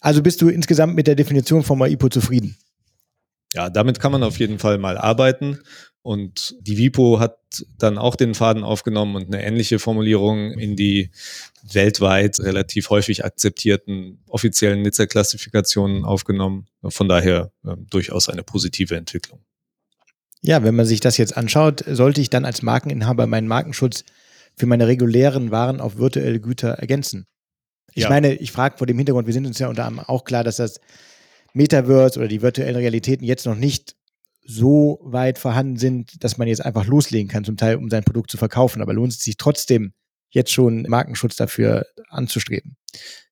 Also 0.01 0.23
bist 0.23 0.41
du 0.41 0.49
insgesamt 0.49 0.95
mit 0.95 1.07
der 1.07 1.17
Definition 1.17 1.65
von 1.65 1.79
MAIPO 1.79 2.09
zufrieden? 2.09 2.57
Ja, 3.55 3.71
damit 3.71 3.99
kann 3.99 4.13
man 4.13 4.23
auf 4.23 4.39
jeden 4.39 4.59
Fall 4.59 4.79
mal 4.79 4.97
arbeiten. 4.99 5.61
Und 6.03 6.55
die 6.61 6.79
WIPO 6.79 7.19
hat 7.19 7.39
dann 7.79 7.99
auch 7.99 8.15
den 8.15 8.35
Faden 8.35 8.63
aufgenommen 8.63 9.17
und 9.17 9.27
eine 9.27 9.43
ähnliche 9.43 9.81
Formulierung 9.81 10.53
in 10.53 10.77
die 10.77 11.11
weltweit 11.73 12.41
relativ 12.41 12.91
häufig 12.91 13.25
akzeptierten 13.25 14.23
offiziellen 14.29 14.83
Nizza-Klassifikationen 14.83 16.05
aufgenommen. 16.05 16.67
Von 16.83 17.09
daher 17.09 17.53
äh, 17.65 17.77
durchaus 17.91 18.29
eine 18.29 18.43
positive 18.43 18.97
Entwicklung. 18.97 19.41
Ja, 20.43 20.63
wenn 20.63 20.77
man 20.77 20.87
sich 20.87 21.01
das 21.01 21.17
jetzt 21.17 21.37
anschaut, 21.37 21.85
sollte 21.87 22.21
ich 22.21 22.31
dann 22.31 22.45
als 22.45 22.63
Markeninhaber 22.63 23.27
meinen 23.27 23.49
Markenschutz 23.49 24.05
für 24.57 24.67
meine 24.67 24.87
regulären 24.87 25.51
Waren 25.51 25.81
auf 25.81 25.99
virtuelle 25.99 26.41
Güter 26.41 26.71
ergänzen. 26.71 27.27
Ich 27.95 28.05
ja. 28.05 28.09
meine, 28.09 28.35
ich 28.35 28.53
frage 28.53 28.79
vor 28.79 28.87
dem 28.87 28.97
Hintergrund, 28.97 29.27
wir 29.27 29.35
sind 29.35 29.47
uns 29.47 29.59
ja 29.59 29.69
unter 29.69 29.85
anderem 29.87 30.07
auch 30.09 30.25
klar, 30.25 30.45
dass 30.45 30.57
das 30.57 30.81
Metaverse 31.53 32.19
oder 32.19 32.29
die 32.29 32.43
virtuellen 32.43 32.77
Realitäten 32.77 33.25
jetzt 33.25 33.47
noch 33.47 33.55
nicht 33.55 33.97
so 34.45 35.01
weit 35.03 35.39
vorhanden 35.39 35.77
sind, 35.77 36.23
dass 36.23 36.39
man 36.39 36.47
jetzt 36.47 36.65
einfach 36.65 36.87
loslegen 36.87 37.29
kann, 37.29 37.45
zum 37.45 37.57
Teil, 37.57 37.77
um 37.77 37.91
sein 37.91 38.05
Produkt 38.05 38.31
zu 38.31 38.37
verkaufen. 38.37 38.83
Aber 38.83 38.93
lohnt 38.93 39.13
es 39.13 39.21
sich 39.21 39.37
trotzdem, 39.37 39.93
jetzt 40.31 40.53
schon 40.53 40.83
Markenschutz 40.83 41.37
dafür 41.37 41.87
anzustreben? 42.09 42.77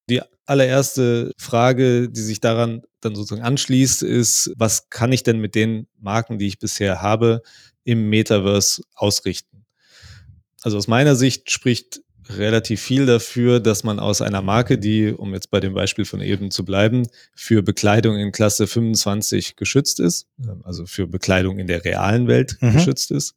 Die 0.08 0.20
allererste 0.46 1.32
Frage, 1.38 2.10
die 2.10 2.20
sich 2.20 2.40
daran 2.40 2.82
dann 3.00 3.14
sozusagen 3.14 3.46
anschließt, 3.46 4.02
ist, 4.02 4.52
was 4.56 4.90
kann 4.90 5.12
ich 5.12 5.22
denn 5.22 5.40
mit 5.40 5.54
den 5.54 5.86
Marken, 5.98 6.38
die 6.38 6.46
ich 6.46 6.58
bisher 6.58 7.00
habe, 7.02 7.42
im 7.84 8.08
Metaverse 8.08 8.82
ausrichten? 8.94 9.64
Also 10.62 10.78
aus 10.78 10.88
meiner 10.88 11.16
Sicht 11.16 11.50
spricht 11.50 12.00
relativ 12.28 12.80
viel 12.80 13.06
dafür, 13.06 13.60
dass 13.60 13.84
man 13.84 13.98
aus 13.98 14.22
einer 14.22 14.42
Marke, 14.42 14.78
die, 14.78 15.12
um 15.12 15.34
jetzt 15.34 15.50
bei 15.50 15.60
dem 15.60 15.74
Beispiel 15.74 16.04
von 16.04 16.20
eben 16.20 16.50
zu 16.50 16.64
bleiben, 16.64 17.06
für 17.34 17.62
Bekleidung 17.62 18.16
in 18.16 18.32
Klasse 18.32 18.66
25 18.66 19.56
geschützt 19.56 20.00
ist, 20.00 20.26
also 20.62 20.86
für 20.86 21.06
Bekleidung 21.06 21.58
in 21.58 21.66
der 21.66 21.84
realen 21.84 22.26
Welt 22.26 22.56
mhm. 22.60 22.72
geschützt 22.72 23.10
ist, 23.10 23.34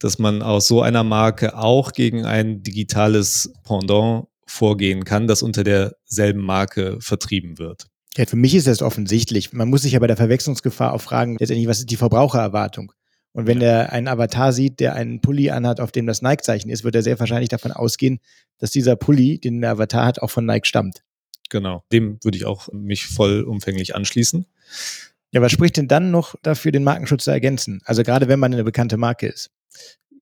dass 0.00 0.18
man 0.18 0.42
aus 0.42 0.66
so 0.66 0.82
einer 0.82 1.04
Marke 1.04 1.56
auch 1.56 1.92
gegen 1.92 2.24
ein 2.24 2.62
digitales 2.62 3.52
Pendant 3.62 4.26
vorgehen 4.46 5.04
kann, 5.04 5.28
das 5.28 5.42
unter 5.42 5.62
derselben 5.62 6.40
Marke 6.40 6.98
vertrieben 7.00 7.58
wird. 7.58 7.86
Ja, 8.16 8.26
für 8.26 8.36
mich 8.36 8.56
ist 8.56 8.66
das 8.66 8.82
offensichtlich. 8.82 9.52
Man 9.52 9.68
muss 9.68 9.82
sich 9.82 9.92
ja 9.92 10.00
bei 10.00 10.08
der 10.08 10.16
Verwechslungsgefahr 10.16 10.92
auch 10.92 11.00
fragen, 11.00 11.36
letztendlich, 11.38 11.68
was 11.68 11.78
ist 11.78 11.90
die 11.90 11.96
Verbrauchererwartung? 11.96 12.92
Und 13.32 13.46
wenn 13.46 13.60
er 13.60 13.92
einen 13.92 14.08
Avatar 14.08 14.52
sieht, 14.52 14.80
der 14.80 14.94
einen 14.94 15.20
Pulli 15.20 15.50
anhat, 15.50 15.78
auf 15.78 15.92
dem 15.92 16.06
das 16.06 16.20
Nike-Zeichen 16.20 16.68
ist, 16.68 16.82
wird 16.82 16.96
er 16.96 17.02
sehr 17.02 17.20
wahrscheinlich 17.20 17.48
davon 17.48 17.70
ausgehen, 17.70 18.18
dass 18.58 18.72
dieser 18.72 18.96
Pulli, 18.96 19.38
den 19.38 19.60
der 19.60 19.70
Avatar 19.70 20.04
hat, 20.04 20.20
auch 20.20 20.30
von 20.30 20.44
Nike 20.44 20.66
stammt. 20.66 21.04
Genau, 21.48 21.84
dem 21.92 22.18
würde 22.24 22.36
ich 22.36 22.46
auch 22.46 22.68
mich 22.72 23.06
vollumfänglich 23.06 23.94
anschließen. 23.94 24.46
Ja, 25.32 25.40
was 25.40 25.52
spricht 25.52 25.76
denn 25.76 25.86
dann 25.86 26.10
noch 26.10 26.34
dafür, 26.42 26.72
den 26.72 26.82
Markenschutz 26.82 27.24
zu 27.24 27.30
ergänzen? 27.30 27.80
Also 27.84 28.02
gerade 28.02 28.26
wenn 28.26 28.40
man 28.40 28.52
eine 28.52 28.64
bekannte 28.64 28.96
Marke 28.96 29.28
ist. 29.28 29.50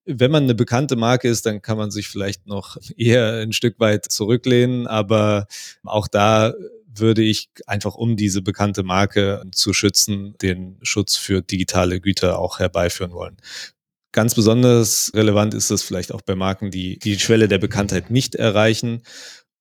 Wenn 0.04 0.30
man 0.30 0.44
eine 0.44 0.54
bekannte 0.54 0.96
Marke 0.96 1.28
ist, 1.28 1.44
dann 1.44 1.60
kann 1.60 1.76
man 1.76 1.90
sich 1.90 2.08
vielleicht 2.08 2.46
noch 2.46 2.76
eher 2.96 3.34
ein 3.34 3.52
Stück 3.52 3.78
weit 3.78 4.10
zurücklehnen, 4.10 4.86
aber 4.86 5.46
auch 5.84 6.08
da 6.08 6.54
würde 7.00 7.22
ich 7.22 7.50
einfach, 7.66 7.94
um 7.94 8.16
diese 8.16 8.42
bekannte 8.42 8.82
Marke 8.82 9.42
zu 9.52 9.72
schützen, 9.72 10.34
den 10.42 10.78
Schutz 10.82 11.16
für 11.16 11.42
digitale 11.42 12.00
Güter 12.00 12.38
auch 12.38 12.58
herbeiführen 12.58 13.12
wollen. 13.12 13.36
Ganz 14.12 14.34
besonders 14.34 15.12
relevant 15.14 15.54
ist 15.54 15.70
das 15.70 15.82
vielleicht 15.82 16.12
auch 16.12 16.22
bei 16.22 16.34
Marken, 16.34 16.70
die 16.70 16.98
die 16.98 17.18
Schwelle 17.18 17.46
der 17.46 17.58
Bekanntheit 17.58 18.10
nicht 18.10 18.34
erreichen. 18.34 19.02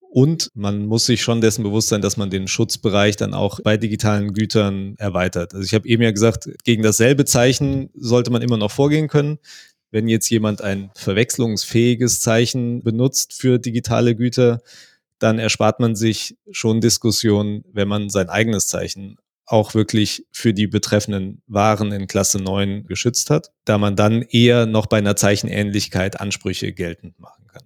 Und 0.09 0.51
man 0.55 0.85
muss 0.85 1.05
sich 1.05 1.21
schon 1.21 1.41
dessen 1.41 1.63
bewusst 1.63 1.89
sein, 1.89 2.01
dass 2.01 2.15
man 2.15 2.29
den 2.29 2.47
Schutzbereich 2.47 3.17
dann 3.17 3.33
auch 3.33 3.59
bei 3.59 3.75
digitalen 3.75 4.33
Gütern 4.33 4.95
erweitert. 4.97 5.53
Also 5.53 5.65
ich 5.65 5.73
habe 5.73 5.87
eben 5.87 6.01
ja 6.01 6.11
gesagt, 6.11 6.49
gegen 6.63 6.81
dasselbe 6.81 7.25
Zeichen 7.25 7.89
sollte 7.93 8.31
man 8.31 8.41
immer 8.41 8.57
noch 8.57 8.71
vorgehen 8.71 9.09
können. 9.09 9.37
Wenn 9.91 10.07
jetzt 10.07 10.29
jemand 10.29 10.61
ein 10.61 10.91
verwechslungsfähiges 10.95 12.21
Zeichen 12.21 12.83
benutzt 12.83 13.33
für 13.33 13.59
digitale 13.59 14.15
Güter, 14.15 14.59
dann 15.19 15.39
erspart 15.39 15.79
man 15.79 15.95
sich 15.95 16.37
schon 16.51 16.81
Diskussionen, 16.81 17.63
wenn 17.71 17.87
man 17.87 18.09
sein 18.09 18.29
eigenes 18.29 18.67
Zeichen 18.67 19.17
auch 19.45 19.73
wirklich 19.73 20.25
für 20.31 20.53
die 20.53 20.67
betreffenden 20.67 21.41
Waren 21.47 21.93
in 21.93 22.07
Klasse 22.07 22.37
9 22.37 22.85
geschützt 22.85 23.29
hat, 23.29 23.51
da 23.63 23.77
man 23.77 23.95
dann 23.95 24.21
eher 24.21 24.65
noch 24.65 24.87
bei 24.87 24.97
einer 24.97 25.15
Zeichenähnlichkeit 25.15 26.19
Ansprüche 26.19 26.73
geltend 26.73 27.17
machen 27.19 27.47
kann. 27.47 27.63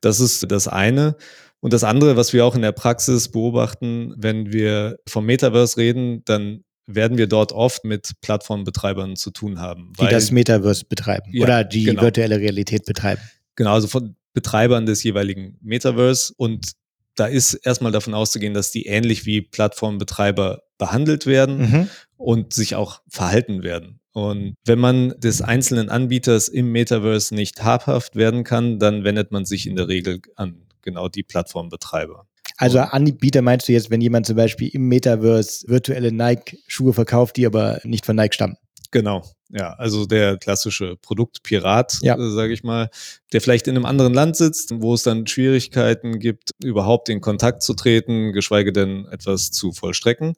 Das 0.00 0.20
ist 0.20 0.50
das 0.50 0.68
eine. 0.68 1.16
Und 1.60 1.72
das 1.72 1.82
andere, 1.82 2.16
was 2.16 2.32
wir 2.32 2.44
auch 2.44 2.54
in 2.54 2.62
der 2.62 2.70
Praxis 2.70 3.28
beobachten, 3.28 4.14
wenn 4.16 4.52
wir 4.52 5.00
vom 5.08 5.26
Metaverse 5.26 5.76
reden, 5.76 6.22
dann 6.24 6.62
werden 6.88 7.18
wir 7.18 7.26
dort 7.26 7.52
oft 7.52 7.84
mit 7.84 8.12
Plattformbetreibern 8.22 9.14
zu 9.14 9.30
tun 9.30 9.60
haben. 9.60 9.92
Die 10.00 10.06
das 10.06 10.30
Metaverse 10.30 10.86
betreiben 10.86 11.30
ja, 11.32 11.44
oder 11.44 11.64
die 11.64 11.84
genau. 11.84 12.02
virtuelle 12.02 12.40
Realität 12.40 12.86
betreiben. 12.86 13.20
Genau, 13.56 13.74
also 13.74 13.86
von 13.88 14.16
Betreibern 14.32 14.86
des 14.86 15.02
jeweiligen 15.02 15.58
Metaverse. 15.60 16.32
Und 16.36 16.72
da 17.14 17.26
ist 17.26 17.54
erstmal 17.54 17.92
davon 17.92 18.14
auszugehen, 18.14 18.54
dass 18.54 18.70
die 18.70 18.86
ähnlich 18.86 19.26
wie 19.26 19.42
Plattformbetreiber 19.42 20.62
behandelt 20.78 21.26
werden 21.26 21.58
mhm. 21.58 21.88
und 22.16 22.52
sich 22.52 22.74
auch 22.74 23.02
verhalten 23.08 23.62
werden. 23.62 24.00
Und 24.12 24.54
wenn 24.64 24.78
man 24.78 25.14
des 25.18 25.42
einzelnen 25.42 25.90
Anbieters 25.90 26.48
im 26.48 26.72
Metaverse 26.72 27.34
nicht 27.34 27.62
habhaft 27.62 28.16
werden 28.16 28.44
kann, 28.44 28.78
dann 28.78 29.04
wendet 29.04 29.30
man 29.30 29.44
sich 29.44 29.66
in 29.66 29.76
der 29.76 29.88
Regel 29.88 30.22
an 30.36 30.62
genau 30.82 31.08
die 31.08 31.22
Plattformbetreiber. 31.22 32.27
Also 32.56 32.78
Anbieter 32.80 33.42
meinst 33.42 33.68
du 33.68 33.72
jetzt, 33.72 33.90
wenn 33.90 34.00
jemand 34.00 34.26
zum 34.26 34.36
Beispiel 34.36 34.68
im 34.68 34.88
Metaverse 34.88 35.68
virtuelle 35.68 36.12
Nike-Schuhe 36.12 36.92
verkauft, 36.92 37.36
die 37.36 37.46
aber 37.46 37.80
nicht 37.84 38.06
von 38.06 38.16
Nike 38.16 38.34
stammen? 38.34 38.56
Genau, 38.90 39.22
ja, 39.50 39.74
also 39.74 40.06
der 40.06 40.36
klassische 40.36 40.96
Produktpirat, 40.96 41.98
ja. 42.02 42.16
äh, 42.16 42.30
sage 42.30 42.52
ich 42.52 42.64
mal, 42.64 42.90
der 43.32 43.40
vielleicht 43.40 43.66
in 43.66 43.76
einem 43.76 43.86
anderen 43.86 44.14
Land 44.14 44.36
sitzt, 44.36 44.72
wo 44.74 44.94
es 44.94 45.02
dann 45.02 45.26
Schwierigkeiten 45.26 46.18
gibt, 46.18 46.50
überhaupt 46.62 47.08
in 47.08 47.20
Kontakt 47.20 47.62
zu 47.62 47.74
treten, 47.74 48.32
geschweige 48.32 48.72
denn 48.72 49.06
etwas 49.10 49.50
zu 49.50 49.72
vollstrecken. 49.72 50.34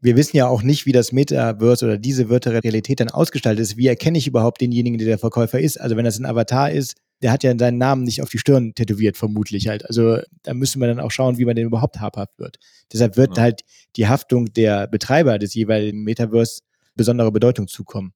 Wir 0.00 0.16
wissen 0.16 0.36
ja 0.36 0.46
auch 0.46 0.62
nicht, 0.62 0.86
wie 0.86 0.92
das 0.92 1.10
Metaverse 1.10 1.84
oder 1.84 1.98
diese 1.98 2.28
virtuelle 2.28 2.62
Realität 2.62 3.00
dann 3.00 3.08
ausgestaltet 3.08 3.62
ist. 3.62 3.76
Wie 3.76 3.86
erkenne 3.86 4.18
ich 4.18 4.26
überhaupt 4.26 4.60
denjenigen, 4.60 4.98
der 4.98 5.06
der 5.06 5.18
Verkäufer 5.18 5.58
ist? 5.58 5.80
Also 5.80 5.96
wenn 5.96 6.04
das 6.04 6.18
ein 6.18 6.26
Avatar 6.26 6.70
ist, 6.70 6.94
der 7.22 7.32
hat 7.32 7.42
ja 7.42 7.56
seinen 7.58 7.78
Namen 7.78 8.04
nicht 8.04 8.22
auf 8.22 8.28
die 8.28 8.38
Stirn 8.38 8.74
tätowiert, 8.74 9.16
vermutlich 9.16 9.68
halt. 9.68 9.86
Also 9.86 10.18
da 10.42 10.54
müssen 10.54 10.80
wir 10.80 10.88
dann 10.88 11.00
auch 11.00 11.10
schauen, 11.10 11.38
wie 11.38 11.44
man 11.44 11.56
den 11.56 11.66
überhaupt 11.66 12.00
habhaft 12.00 12.38
wird. 12.38 12.58
Deshalb 12.92 13.16
wird 13.16 13.36
ja. 13.36 13.44
halt 13.44 13.62
die 13.96 14.06
Haftung 14.06 14.52
der 14.52 14.86
Betreiber 14.86 15.38
des 15.38 15.54
jeweiligen 15.54 16.02
Metaverse 16.02 16.62
besondere 16.94 17.32
Bedeutung 17.32 17.68
zukommen. 17.68 18.12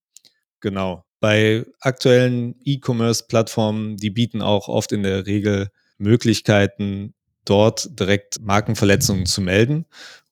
Genau. 0.60 1.04
Bei 1.20 1.66
aktuellen 1.80 2.56
E-Commerce-Plattformen, 2.64 3.96
die 3.96 4.10
bieten 4.10 4.42
auch 4.42 4.68
oft 4.68 4.92
in 4.92 5.02
der 5.02 5.26
Regel 5.26 5.68
Möglichkeiten, 5.98 7.14
dort 7.44 7.98
direkt 7.98 8.40
Markenverletzungen 8.40 9.26
zu 9.26 9.40
melden. 9.40 9.86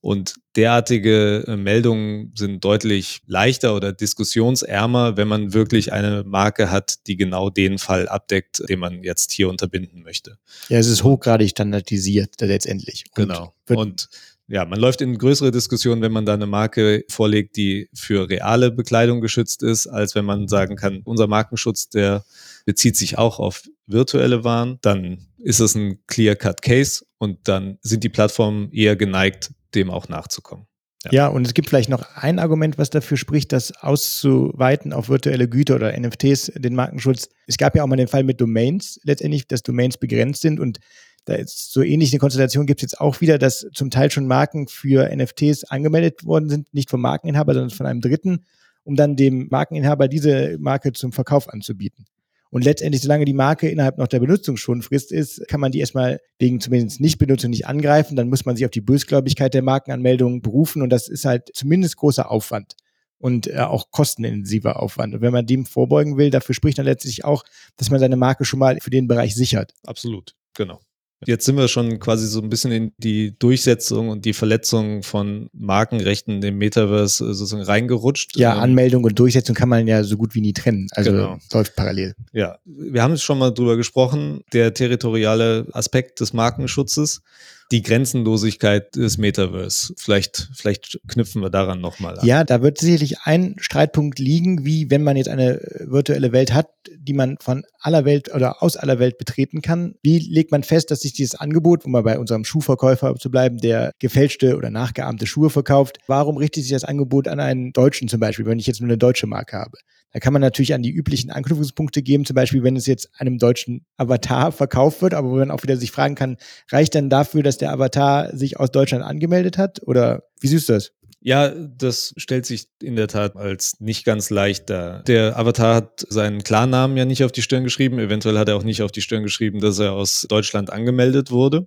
Und 0.09 0.37
derartige 0.57 1.45
äh, 1.47 1.57
Meldungen 1.57 2.33
sind 2.35 2.65
deutlich 2.65 3.21
leichter 3.27 3.77
oder 3.77 3.93
diskussionsärmer, 3.93 5.19
wenn 5.19 5.29
man 5.29 5.53
wirklich 5.53 5.93
eine 5.93 6.25
Marke 6.25 6.71
hat, 6.71 7.07
die 7.07 7.19
genau 7.19 7.51
den 7.51 7.77
Fall 7.77 8.09
abdeckt, 8.09 8.63
den 8.71 8.79
man 8.79 9.03
jetzt 9.03 9.33
hier 9.33 9.51
unterbinden 9.51 10.03
möchte. 10.03 10.39
Ja, 10.71 10.79
es 10.79 10.87
ist 10.87 11.05
hochgradig 11.05 11.51
standardisiert 11.51 12.41
letztendlich. 12.41 13.05
Und 13.19 13.29
genau. 13.29 13.53
Und 13.69 14.09
ja, 14.47 14.65
man 14.65 14.81
läuft 14.81 15.03
in 15.03 15.19
größere 15.19 15.51
Diskussionen, 15.51 16.01
wenn 16.01 16.13
man 16.13 16.25
da 16.25 16.33
eine 16.33 16.47
Marke 16.47 17.05
vorlegt, 17.11 17.59
die 17.59 17.91
für 17.93 18.31
reale 18.31 18.71
Bekleidung 18.71 19.21
geschützt 19.21 19.63
ist, 19.63 19.89
als 19.89 20.15
wenn 20.15 20.25
man 20.25 20.49
sagen 20.49 20.77
kann, 20.77 21.03
unser 21.05 21.27
Markenschutz, 21.27 21.91
der 21.91 22.25
bezieht 22.65 22.97
sich 22.97 23.19
auch 23.19 23.39
auf 23.39 23.69
virtuelle 23.87 24.43
Waren. 24.43 24.79
Dann 24.81 25.27
ist 25.37 25.61
es 25.61 25.75
ein 25.75 25.99
Clear-Cut-Case 26.07 27.05
und 27.19 27.47
dann 27.47 27.77
sind 27.83 28.05
die 28.05 28.09
Plattformen 28.09 28.73
eher 28.73 28.97
geneigt, 28.97 29.51
dem 29.75 29.91
auch 29.91 30.09
nachzukommen. 30.09 30.67
Ja. 31.05 31.11
ja. 31.13 31.27
und 31.29 31.47
es 31.47 31.55
gibt 31.55 31.69
vielleicht 31.69 31.91
noch 31.91 32.17
ein 32.17 32.39
Argument, 32.39 32.77
was 32.79 32.91
dafür 32.91 33.17
spricht, 33.17 33.53
das 33.53 33.73
auszuweiten 33.83 34.93
auf 34.93 35.09
virtuelle 35.09 35.49
Güter 35.49 35.77
oder 35.77 35.99
NFTs, 35.99 36.53
den 36.57 36.75
Markenschutz. 36.75 37.29
Es 37.47 37.57
gab 37.57 37.77
ja 37.77 37.85
auch 37.85 37.87
mal 37.87 37.97
den 37.97 38.09
Fall 38.09 38.25
mit 38.25 38.41
Domains, 38.41 38.99
letztendlich, 39.05 39.47
dass 39.47 39.63
Domains 39.63 39.97
begrenzt 39.97 40.43
sind 40.43 40.59
und 40.59 40.81
da 41.25 41.35
ist 41.35 41.73
so 41.73 41.83
ähnlich 41.83 42.11
eine 42.13 42.21
Konstellation 42.21 42.65
gibt 42.65 42.81
es 42.81 42.91
jetzt 42.91 43.01
auch 43.01 43.21
wieder, 43.21 43.39
dass 43.39 43.67
zum 43.75 43.91
Teil 43.91 44.11
schon 44.11 44.27
Marken 44.27 44.67
für 44.67 45.15
NFTs 45.15 45.65
angemeldet 45.65 46.25
worden 46.25 46.49
sind, 46.49 46.73
nicht 46.73 46.89
vom 46.89 47.03
Markeninhaber, 47.03 47.53
sondern 47.53 47.71
von 47.71 47.85
einem 47.85 48.01
Dritten, 48.01 48.47
um 48.83 48.97
dann 48.97 49.15
dem 49.15 49.49
Markeninhaber 49.51 50.09
diese 50.09 50.57
Marke 50.59 50.95
zum 50.95 51.13
Verkauf 51.13 51.51
anzubieten. 51.51 52.07
Und 52.51 52.65
letztendlich, 52.65 53.03
solange 53.03 53.25
die 53.25 53.35
Marke 53.35 53.69
innerhalb 53.69 53.99
noch 53.99 54.09
der 54.09 54.21
Benutzungsschonfrist 54.21 55.13
ist, 55.13 55.47
kann 55.49 55.61
man 55.61 55.71
die 55.71 55.81
erstmal 55.81 56.21
wegen 56.39 56.61
zumindest 56.61 57.01
Nichtbenutzung 57.01 57.51
nicht 57.51 57.67
angreifen. 57.67 58.17
Dann 58.17 58.29
muss 58.29 58.47
man 58.47 58.57
sich 58.57 58.65
auf 58.65 58.71
die 58.71 58.81
Bösgläubigkeit 58.81 59.53
der 59.53 59.63
Markenanmeldung 59.63 60.41
berufen 60.41 60.83
und 60.83 60.91
das 60.91 61.09
ist 61.09 61.25
halt 61.25 61.51
zumindest 61.53 61.97
großer 61.97 62.31
Aufwand 62.31 62.75
und 63.19 63.49
äh, 63.49 63.59
auch 63.59 63.91
kostenintensiver 63.91 64.81
Aufwand. 64.81 65.15
Und 65.15 65.21
wenn 65.21 65.33
man 65.33 65.47
dem 65.47 65.67
vorbeugen 65.67 66.17
will, 66.17 66.31
dafür 66.31 66.55
spricht 66.55 66.79
dann 66.79 66.87
letztlich 66.87 67.25
auch, 67.25 67.45
dass 67.77 67.91
man 67.91 68.01
seine 68.01 68.17
Marke 68.17 68.45
schon 68.45 68.61
mal 68.61 68.79
für 68.81 68.91
den 68.91 69.09
Bereich 69.09 69.35
sichert. 69.35 69.75
Absolut, 69.85 70.35
genau. 70.55 70.81
Jetzt 71.27 71.47
sind 71.47 71.57
wir 71.57 71.69
schon 71.69 71.99
quasi 71.99 72.27
so 72.29 72.41
ein 72.41 72.49
bisschen 72.49 72.71
in 72.71 72.93
die 72.99 73.37
Durchsetzung 73.39 74.09
und 74.09 74.25
die 74.25 74.33
Verletzung 74.33 75.03
von 75.03 75.51
Markenrechten 75.53 76.43
im 76.43 76.59
Metaverse 76.59 77.25
äh, 77.25 77.35
sozusagen 77.35 77.63
reingerutscht. 77.63 78.37
Ja, 78.37 78.55
ähm, 78.55 78.61
Anmeldung 78.61 79.05
und 79.05 79.19
Durchsetzung 79.19 79.57
kann 79.57 79.69
man 79.69 79.87
ja 79.89 80.05
so 80.05 80.17
gut 80.17 80.35
wie 80.35 80.41
nie 80.41 80.53
trennen. 80.53 80.87
Also 80.93 81.11
genau. 81.11 81.39
läuft 81.53 81.75
parallel. 81.75 82.15
Ja, 82.33 82.59
wir 82.65 83.03
haben 83.03 83.15
es 83.15 83.23
schon 83.23 83.39
mal 83.39 83.51
drüber 83.51 83.77
gesprochen, 83.77 84.45
der 84.53 84.75
territoriale 84.75 85.67
Aspekt 85.73 86.21
des 86.21 86.33
Markenschutzes 86.33 87.23
die 87.71 87.83
Grenzenlosigkeit 87.83 88.97
des 88.97 89.19
Metaverse. 89.19 89.93
Vielleicht, 89.97 90.49
vielleicht 90.55 91.01
knüpfen 91.07 91.43
wir 91.43 91.51
daran 91.51 91.81
nochmal 91.81 92.19
an. 92.19 92.27
Ja, 92.27 92.45
da 92.45 92.63
wird 92.63 92.79
sicherlich 92.79 93.21
ein 93.25 93.57
Streitpunkt 93.59 94.19
liegen, 94.19 94.65
wie 94.65 94.91
wenn 94.91 95.03
man 95.03 95.17
jetzt 95.17 95.29
eine 95.29 95.61
virtuelle 95.81 96.33
Welt 96.33 96.55
hat, 96.55 96.69
die 96.97 97.13
man 97.13 97.37
von 97.41 97.65
aller 97.81 98.05
Welt 98.05 98.35
oder 98.35 98.63
aus 98.63 98.77
aller 98.77 98.99
Welt 98.99 99.19
betreten 99.19 99.61
kann. 99.61 99.95
Wie 100.03 100.19
legt 100.19 100.51
man 100.51 100.63
fest, 100.63 100.91
dass 100.91 101.01
sich 101.01 101.13
dieses 101.13 101.35
Angebot, 101.35 101.85
um 101.85 101.93
mal 101.93 102.03
bei 102.03 102.19
unserem 102.19 102.45
Schuhverkäufer 102.45 103.15
zu 103.17 103.31
bleiben, 103.31 103.59
der 103.59 103.93
gefälschte 103.99 104.57
oder 104.57 104.71
nachgeahmte 104.71 105.27
Schuhe 105.27 105.51
verkauft, 105.51 105.99
warum 106.07 106.39
richtet 106.39 106.65
sich 106.65 106.73
das 106.73 106.85
Angebot 106.85 107.29
an 107.29 107.41
einen 107.41 107.73
Deutschen 107.73 108.09
zum 108.09 108.21
Beispiel, 108.21 108.47
wenn 108.47 108.59
ich 108.59 108.67
jetzt 108.67 108.81
nur 108.81 108.89
eine 108.89 108.99
deutsche 108.99 109.27
Marke 109.27 109.59
habe? 109.59 109.79
Da 110.13 110.21
kann 110.21 110.33
man 110.33 110.41
natürlich 110.41 110.73
an 110.73 110.83
die 110.83 110.91
üblichen 110.91 111.31
Anknüpfungspunkte 111.31 112.03
geben, 112.03 112.25
zum 112.25 112.35
Beispiel, 112.35 112.63
wenn 112.63 112.77
es 112.77 112.87
jetzt 112.87 113.11
einem 113.19 113.37
deutschen 113.37 113.85
Avatar 113.99 114.53
verkauft 114.53 115.03
wird, 115.03 115.13
aber 115.13 115.29
wo 115.29 115.37
man 115.37 115.51
auch 115.51 115.63
wieder 115.63 115.77
sich 115.77 115.93
fragen 115.93 116.15
kann, 116.15 116.39
reicht 116.71 116.95
dann 116.95 117.11
dafür, 117.11 117.43
dass 117.43 117.58
der 117.61 117.73
Avatar 117.73 118.37
sich 118.37 118.59
aus 118.59 118.71
Deutschland 118.71 119.05
angemeldet 119.05 119.59
hat? 119.59 119.81
Oder 119.87 120.25
wie 120.41 120.49
du 120.49 120.61
das? 120.61 120.93
Ja, 121.21 121.49
das 121.51 122.15
stellt 122.17 122.47
sich 122.47 122.69
in 122.81 122.95
der 122.95 123.09
Tat 123.09 123.37
als 123.37 123.81
nicht 123.81 124.05
ganz 124.05 124.31
leicht 124.31 124.71
dar. 124.71 125.03
Der 125.03 125.37
Avatar 125.37 125.75
hat 125.75 126.07
seinen 126.09 126.45
Klarnamen 126.45 126.97
ja 126.97 127.05
nicht 127.05 127.25
auf 127.25 127.33
die 127.33 127.43
Stirn 127.43 127.65
geschrieben. 127.65 127.99
Eventuell 127.99 128.39
hat 128.39 128.49
er 128.49 128.57
auch 128.57 128.63
nicht 128.63 128.83
auf 128.83 128.93
die 128.93 129.03
Stirn 129.03 129.25
geschrieben, 129.25 129.61
dass 129.61 129.79
er 129.81 129.93
aus 129.93 130.27
Deutschland 130.29 130.71
angemeldet 130.71 131.33
wurde. 131.33 131.67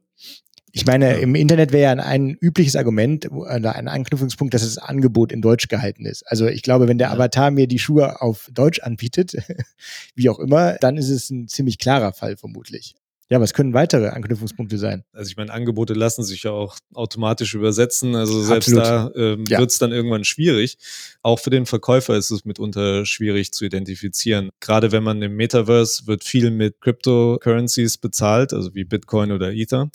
Ich 0.73 0.85
meine, 0.85 1.15
im 1.19 1.35
Internet 1.35 1.73
wäre 1.73 1.97
ja 1.97 2.03
ein 2.03 2.37
übliches 2.39 2.77
Argument 2.77 3.29
oder 3.29 3.75
ein 3.75 3.89
Anknüpfungspunkt, 3.89 4.53
dass 4.53 4.61
das 4.61 4.77
Angebot 4.77 5.33
in 5.33 5.41
Deutsch 5.41 5.67
gehalten 5.67 6.05
ist. 6.05 6.23
Also 6.31 6.47
ich 6.47 6.61
glaube, 6.61 6.87
wenn 6.87 6.97
der 6.97 7.11
Avatar 7.11 7.51
mir 7.51 7.67
die 7.67 7.79
Schuhe 7.79 8.21
auf 8.21 8.49
Deutsch 8.53 8.79
anbietet, 8.79 9.35
wie 10.15 10.29
auch 10.29 10.39
immer, 10.39 10.77
dann 10.79 10.95
ist 10.95 11.09
es 11.09 11.29
ein 11.29 11.49
ziemlich 11.49 11.77
klarer 11.77 12.13
Fall 12.13 12.37
vermutlich. 12.37 12.95
Ja, 13.31 13.39
was 13.39 13.53
können 13.53 13.73
weitere 13.73 14.09
Anknüpfungspunkte 14.09 14.77
sein? 14.77 15.05
Also 15.13 15.29
ich 15.29 15.37
meine, 15.37 15.53
Angebote 15.53 15.93
lassen 15.93 16.21
sich 16.21 16.43
ja 16.43 16.51
auch 16.51 16.75
automatisch 16.93 17.53
übersetzen. 17.53 18.13
Also 18.13 18.43
selbst 18.43 18.67
Absolut. 18.67 18.85
da 18.85 19.11
ähm, 19.15 19.45
ja. 19.47 19.57
wird 19.57 19.71
es 19.71 19.77
dann 19.77 19.93
irgendwann 19.93 20.25
schwierig. 20.25 20.77
Auch 21.21 21.39
für 21.39 21.49
den 21.49 21.65
Verkäufer 21.65 22.17
ist 22.17 22.29
es 22.29 22.43
mitunter 22.43 23.05
schwierig 23.05 23.53
zu 23.53 23.63
identifizieren. 23.63 24.49
Gerade 24.59 24.91
wenn 24.91 25.03
man 25.03 25.21
im 25.21 25.37
Metaverse 25.37 26.07
wird 26.07 26.25
viel 26.25 26.51
mit 26.51 26.81
Cryptocurrencies 26.81 27.99
bezahlt, 27.99 28.51
also 28.51 28.75
wie 28.75 28.83
Bitcoin 28.83 29.31
oder 29.31 29.53
Ether 29.53 29.89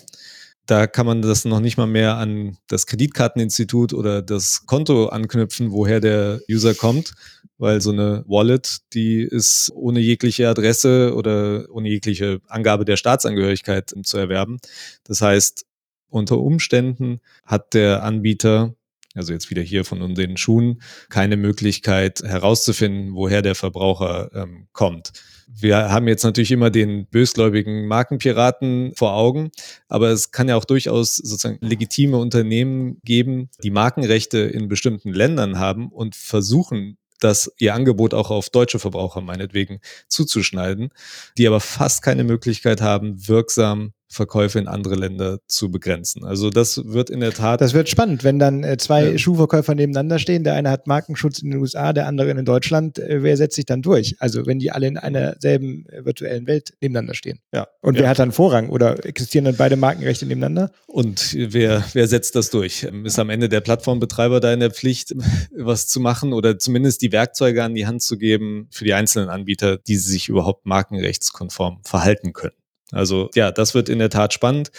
da 0.67 0.87
kann 0.87 1.07
man 1.07 1.23
das 1.23 1.45
noch 1.45 1.61
nicht 1.61 1.77
mal 1.77 1.87
mehr 1.87 2.17
an 2.17 2.59
das 2.69 2.87
Kreditkarteninstitut 2.87 3.93
oder 3.93 4.23
das 4.23 4.67
Konto 4.67 5.07
anknüpfen, 5.07 5.71
woher 5.71 6.01
der 6.01 6.41
User 6.51 6.75
kommt, 6.75 7.15
weil 7.59 7.81
so 7.81 7.93
eine 7.93 8.25
Wallet, 8.27 8.79
die 8.93 9.23
ist 9.23 9.71
ohne 9.75 10.01
jegliche 10.01 10.49
Adresse 10.49 11.15
oder 11.15 11.67
ohne 11.71 11.89
jegliche 11.89 12.41
Angabe 12.49 12.85
der 12.85 12.97
Staatsangehörigkeit 12.97 13.95
zu 14.03 14.19
erwerben. 14.19 14.59
Das 15.05 15.23
heißt, 15.23 15.65
unter 16.09 16.39
Umständen 16.39 17.21
hat 17.45 17.75
der 17.75 18.03
Anbieter 18.03 18.75
also 19.17 19.33
jetzt 19.33 19.51
wieder 19.51 19.63
hier 19.63 19.85
von 19.85 20.15
den 20.15 20.37
Schuhen, 20.37 20.83
keine 21.09 21.37
Möglichkeit 21.37 22.23
herauszufinden, 22.23 23.15
woher 23.15 23.41
der 23.41 23.55
Verbraucher 23.55 24.31
ähm, 24.35 24.69
kommt. 24.73 25.13
Wir 25.47 25.91
haben 25.91 26.09
jetzt 26.09 26.25
natürlich 26.25 26.51
immer 26.51 26.71
den 26.71 27.07
bösgläubigen 27.07 27.87
Markenpiraten 27.87 28.93
vor 28.97 29.15
Augen, 29.15 29.53
aber 29.89 30.09
es 30.09 30.33
kann 30.33 30.49
ja 30.49 30.57
auch 30.57 30.65
durchaus 30.65 31.17
sozusagen 31.17 31.59
legitime 31.61 32.17
Unternehmen 32.19 33.01
geben, 33.05 33.51
die 33.63 33.71
Markenrechte 33.71 34.39
in 34.39 34.69
bestimmten 34.69 35.13
Ländern 35.13 35.59
haben 35.59 35.89
und 35.89 36.17
versuchen, 36.17 36.99
das 37.21 37.51
ihr 37.59 37.75
Angebot 37.75 38.13
auch 38.13 38.31
auf 38.31 38.51
deutsche 38.51 38.79
Verbraucher 38.79 39.21
meinetwegen 39.21 39.81
zuzuschneiden, 40.09 40.91
die 41.39 41.47
aber 41.47 41.61
fast 41.61 42.03
keine 42.03 42.25
Möglichkeit 42.25 42.81
haben, 42.81 43.29
wirksam 43.29 43.93
Verkäufe 44.09 44.59
in 44.59 44.69
andere 44.69 44.95
Länder 44.95 45.39
zu 45.49 45.71
begrenzen. 45.71 46.25
Also 46.25 46.51
das 46.51 46.81
wird 46.85 47.11
in 47.11 47.21
der 47.21 47.33
Tat. 47.33 47.61
Das 47.61 47.75
wird 47.75 47.89
spannend, 47.89 48.25
wenn 48.25 48.39
dann 48.39 48.63
äh, 48.63 48.77
zwei 48.77 49.11
ja. 49.11 49.19
Schuhverkäufer 49.19 49.75
nebeneinander 49.75 50.19
stehen. 50.19 50.45
Der 50.45 50.55
eine 50.55 50.71
hat 50.71 50.87
Markenschutz 50.87 51.41
in 51.41 51.51
den 51.51 51.61
USA, 51.61 51.93
der 51.93 52.07
andere 52.07 52.31
in 52.31 52.45
Deutschland. 52.45 52.99
Äh, 52.99 53.23
wer 53.23 53.37
setzt 53.37 53.57
sich 53.57 53.67
dann 53.67 53.83
durch? 53.83 54.17
Also 54.19 54.47
wenn 54.47 54.59
die 54.59 54.71
alle 54.71 54.87
in 54.87 54.97
einer 54.97 55.37
selben 55.41 55.87
äh, 55.87 56.05
virtuellen 56.05 56.47
Welt 56.47 56.73
nebeneinander 56.81 57.15
stehen. 57.15 57.41
Ja. 57.53 57.67
Und 57.81 57.97
wer 57.97 58.05
ja. 58.05 58.09
hat 58.11 58.19
dann 58.19 58.33
Vorrang? 58.33 58.69
Oder 58.71 59.05
existieren 59.05 59.45
dann 59.45 59.57
beide 59.57 59.77
Markenrechte 59.77 60.27
nebeneinander? 60.27 60.71
Und 60.87 61.35
wer, 61.37 61.85
wer 61.93 62.07
setzt 62.07 62.37
das 62.37 62.51
durch? 62.51 62.85
Ähm, 62.85 63.07
ist 63.07 63.19
am 63.19 63.31
Ende 63.31 63.49
der 63.49 63.61
Plattformbetreiber 63.61 64.41
da 64.41 64.53
in 64.53 64.61
der 64.61 64.71
Pflicht, 64.71 65.15
was 65.57 65.89
zu 65.89 66.01
machen 66.01 66.33
oder 66.33 66.59
zumindest 66.59 67.03
die 67.03 67.13
Werkzeuge 67.13 67.65
an 67.65 67.75
die 67.75 67.87
Hand 67.87 68.03
zu 68.03 68.19
geben 68.19 68.69
für 68.71 68.85
die 68.85 68.95
einzelnen 68.95 69.29
Anbieter, 69.29 69.79
die 69.79 69.97
sich 69.97 70.29
überhaupt 70.29 70.65
markenrechtskonform 70.67 71.81
verhalten 71.85 72.33
können? 72.33 72.55
Also 72.93 73.31
ja, 73.35 73.53
das 73.53 73.75
wird 73.75 73.89
in 73.89 73.99
der 73.99 74.11
Tat 74.11 74.33
spannend. 74.33 74.71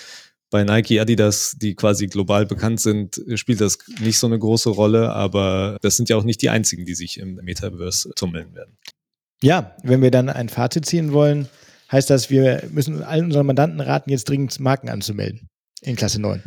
Bei 0.50 0.63
Nike, 0.63 1.00
Adidas, 1.00 1.58
die 1.58 1.76
quasi 1.76 2.08
global 2.08 2.46
bekannt 2.46 2.80
sind, 2.80 3.22
spielt 3.36 3.60
das 3.60 3.80
nicht 4.00 4.17
so 4.17 4.28
eine 4.28 4.39
große 4.39 4.70
Rolle, 4.70 5.12
aber 5.12 5.78
das 5.82 5.98
sind 5.98 6.08
ja 6.08 6.15
auch 6.15 6.24
nicht 6.24 6.41
die 6.41 6.50
einzigen, 6.50 6.86
die 6.86 6.96
sich 6.96 7.20
im 7.20 7.36
Metaverse 7.36 8.12
tummeln 8.15 8.56
werden. 8.56 8.78
Ja, 9.43 9.76
wenn 9.84 10.02
wir 10.02 10.10
dann 10.10 10.30
ein 10.30 10.48
Fazit 10.48 10.86
ziehen 10.86 11.12
wollen, 11.12 11.50
heißt 11.91 12.10
das, 12.10 12.30
wir 12.30 12.63
müssen 12.72 13.04
allen 13.04 13.26
unseren 13.26 13.46
Mandanten 13.46 13.82
raten, 13.82 14.10
jetzt 14.10 14.30
dringend 14.30 14.60
Marken 14.60 14.89
anzumelden 14.89 15.50
in 15.82 15.98
Klasse 15.98 16.22
9 16.22 16.41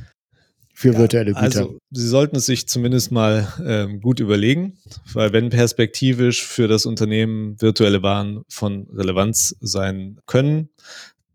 für 0.81 0.93
ja, 0.93 0.99
virtuelle 0.99 1.33
Güter. 1.33 1.43
Also 1.43 1.79
Sie 1.91 2.09
sollten 2.09 2.37
es 2.37 2.47
sich 2.47 2.67
zumindest 2.67 3.13
mal 3.13 3.53
ähm, 3.65 4.01
gut 4.01 4.19
überlegen, 4.19 4.79
weil 5.13 5.33
wenn 5.33 5.51
perspektivisch 5.51 6.43
für 6.43 6.69
das 6.69 6.87
Unternehmen 6.87 7.61
virtuelle 7.61 8.03
Waren 8.03 8.45
von 8.49 8.89
Relevanz 8.91 9.55
sein 9.61 10.19
können, 10.27 10.71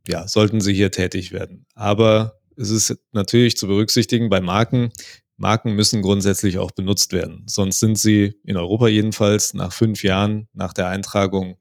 ja, 0.08 0.28
sollten 0.28 0.62
sie 0.62 0.74
hier 0.74 0.91
tätig 0.91 1.32
werden. 1.32 1.65
Aber 1.74 2.39
es 2.58 2.70
ist 2.70 2.98
natürlich 3.12 3.58
zu 3.58 3.68
berücksichtigen 3.68 4.30
bei 4.30 4.41
Marken, 4.41 4.91
Marken 5.38 5.74
müssen 5.74 6.02
grundsätzlich 6.02 6.58
auch 6.60 6.72
benutzt 6.72 7.12
werden. 7.12 7.44
Sonst 7.46 7.80
sind 7.80 8.00
sie 8.00 8.39
in 8.44 8.58
Europa 8.58 8.88
jedenfalls 8.88 9.54
nach 9.54 9.74
fünf 9.74 10.04
Jahren 10.04 10.48
nach 10.54 10.74
der 10.74 10.88
Eintragung 10.88 11.58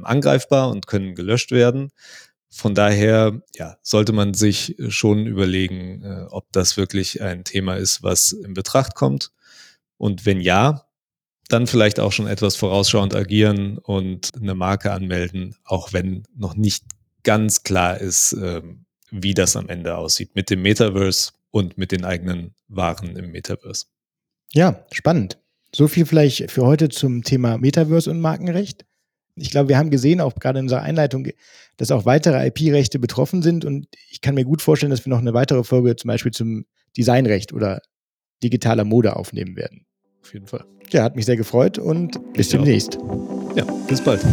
angreifbar 0.00 0.70
und 0.70 0.86
können 0.86 1.14
gelöscht 1.14 1.50
werden. 1.50 1.90
Von 2.48 2.74
daher 2.74 3.42
ja, 3.54 3.76
sollte 3.82 4.12
man 4.12 4.34
sich 4.34 4.76
schon 4.88 5.26
überlegen, 5.26 6.02
äh, 6.02 6.26
ob 6.30 6.50
das 6.52 6.76
wirklich 6.76 7.22
ein 7.22 7.44
Thema 7.44 7.76
ist, 7.76 8.02
was 8.02 8.32
in 8.32 8.54
Betracht 8.54 8.94
kommt. 8.94 9.30
Und 9.98 10.24
wenn 10.26 10.40
ja, 10.40 10.86
dann 11.48 11.66
vielleicht 11.66 12.00
auch 12.00 12.12
schon 12.12 12.26
etwas 12.26 12.56
vorausschauend 12.56 13.14
agieren 13.14 13.78
und 13.78 14.30
eine 14.40 14.54
Marke 14.54 14.92
anmelden, 14.92 15.56
auch 15.64 15.92
wenn 15.92 16.24
noch 16.34 16.54
nicht 16.54 16.84
ganz 17.22 17.62
klar 17.62 17.98
ist, 18.00 18.32
ähm, 18.32 18.84
wie 19.10 19.34
das 19.34 19.56
am 19.56 19.68
Ende 19.68 19.96
aussieht 19.96 20.34
mit 20.34 20.50
dem 20.50 20.62
Metaverse 20.62 21.32
und 21.50 21.78
mit 21.78 21.92
den 21.92 22.04
eigenen 22.04 22.54
Waren 22.68 23.16
im 23.16 23.32
Metaverse. 23.32 23.86
Ja, 24.52 24.84
spannend. 24.92 25.38
So 25.74 25.88
viel 25.88 26.06
vielleicht 26.06 26.50
für 26.50 26.64
heute 26.64 26.88
zum 26.88 27.22
Thema 27.22 27.58
Metaverse 27.58 28.10
und 28.10 28.20
Markenrecht. 28.20 28.84
Ich 29.36 29.50
glaube, 29.50 29.68
wir 29.68 29.78
haben 29.78 29.90
gesehen, 29.90 30.20
auch 30.20 30.34
gerade 30.34 30.58
in 30.58 30.64
unserer 30.64 30.82
Einleitung, 30.82 31.28
dass 31.76 31.90
auch 31.90 32.04
weitere 32.04 32.46
IP-Rechte 32.48 32.98
betroffen 32.98 33.42
sind. 33.42 33.64
Und 33.64 33.86
ich 34.10 34.20
kann 34.20 34.34
mir 34.34 34.44
gut 34.44 34.60
vorstellen, 34.62 34.90
dass 34.90 35.04
wir 35.06 35.10
noch 35.10 35.20
eine 35.20 35.34
weitere 35.34 35.64
Folge 35.64 35.96
zum 35.96 36.08
Beispiel 36.08 36.32
zum 36.32 36.66
Designrecht 36.96 37.52
oder 37.52 37.80
digitaler 38.42 38.84
Mode 38.84 39.16
aufnehmen 39.16 39.56
werden. 39.56 39.86
Auf 40.22 40.34
jeden 40.34 40.46
Fall. 40.46 40.64
Ja, 40.90 41.04
hat 41.04 41.16
mich 41.16 41.26
sehr 41.26 41.36
gefreut 41.36 41.78
und 41.78 42.18
bis 42.32 42.46
ich 42.46 42.52
demnächst. 42.52 42.98
Auch. 42.98 43.56
Ja, 43.56 43.64
bis 43.88 44.00
bald. 44.00 44.24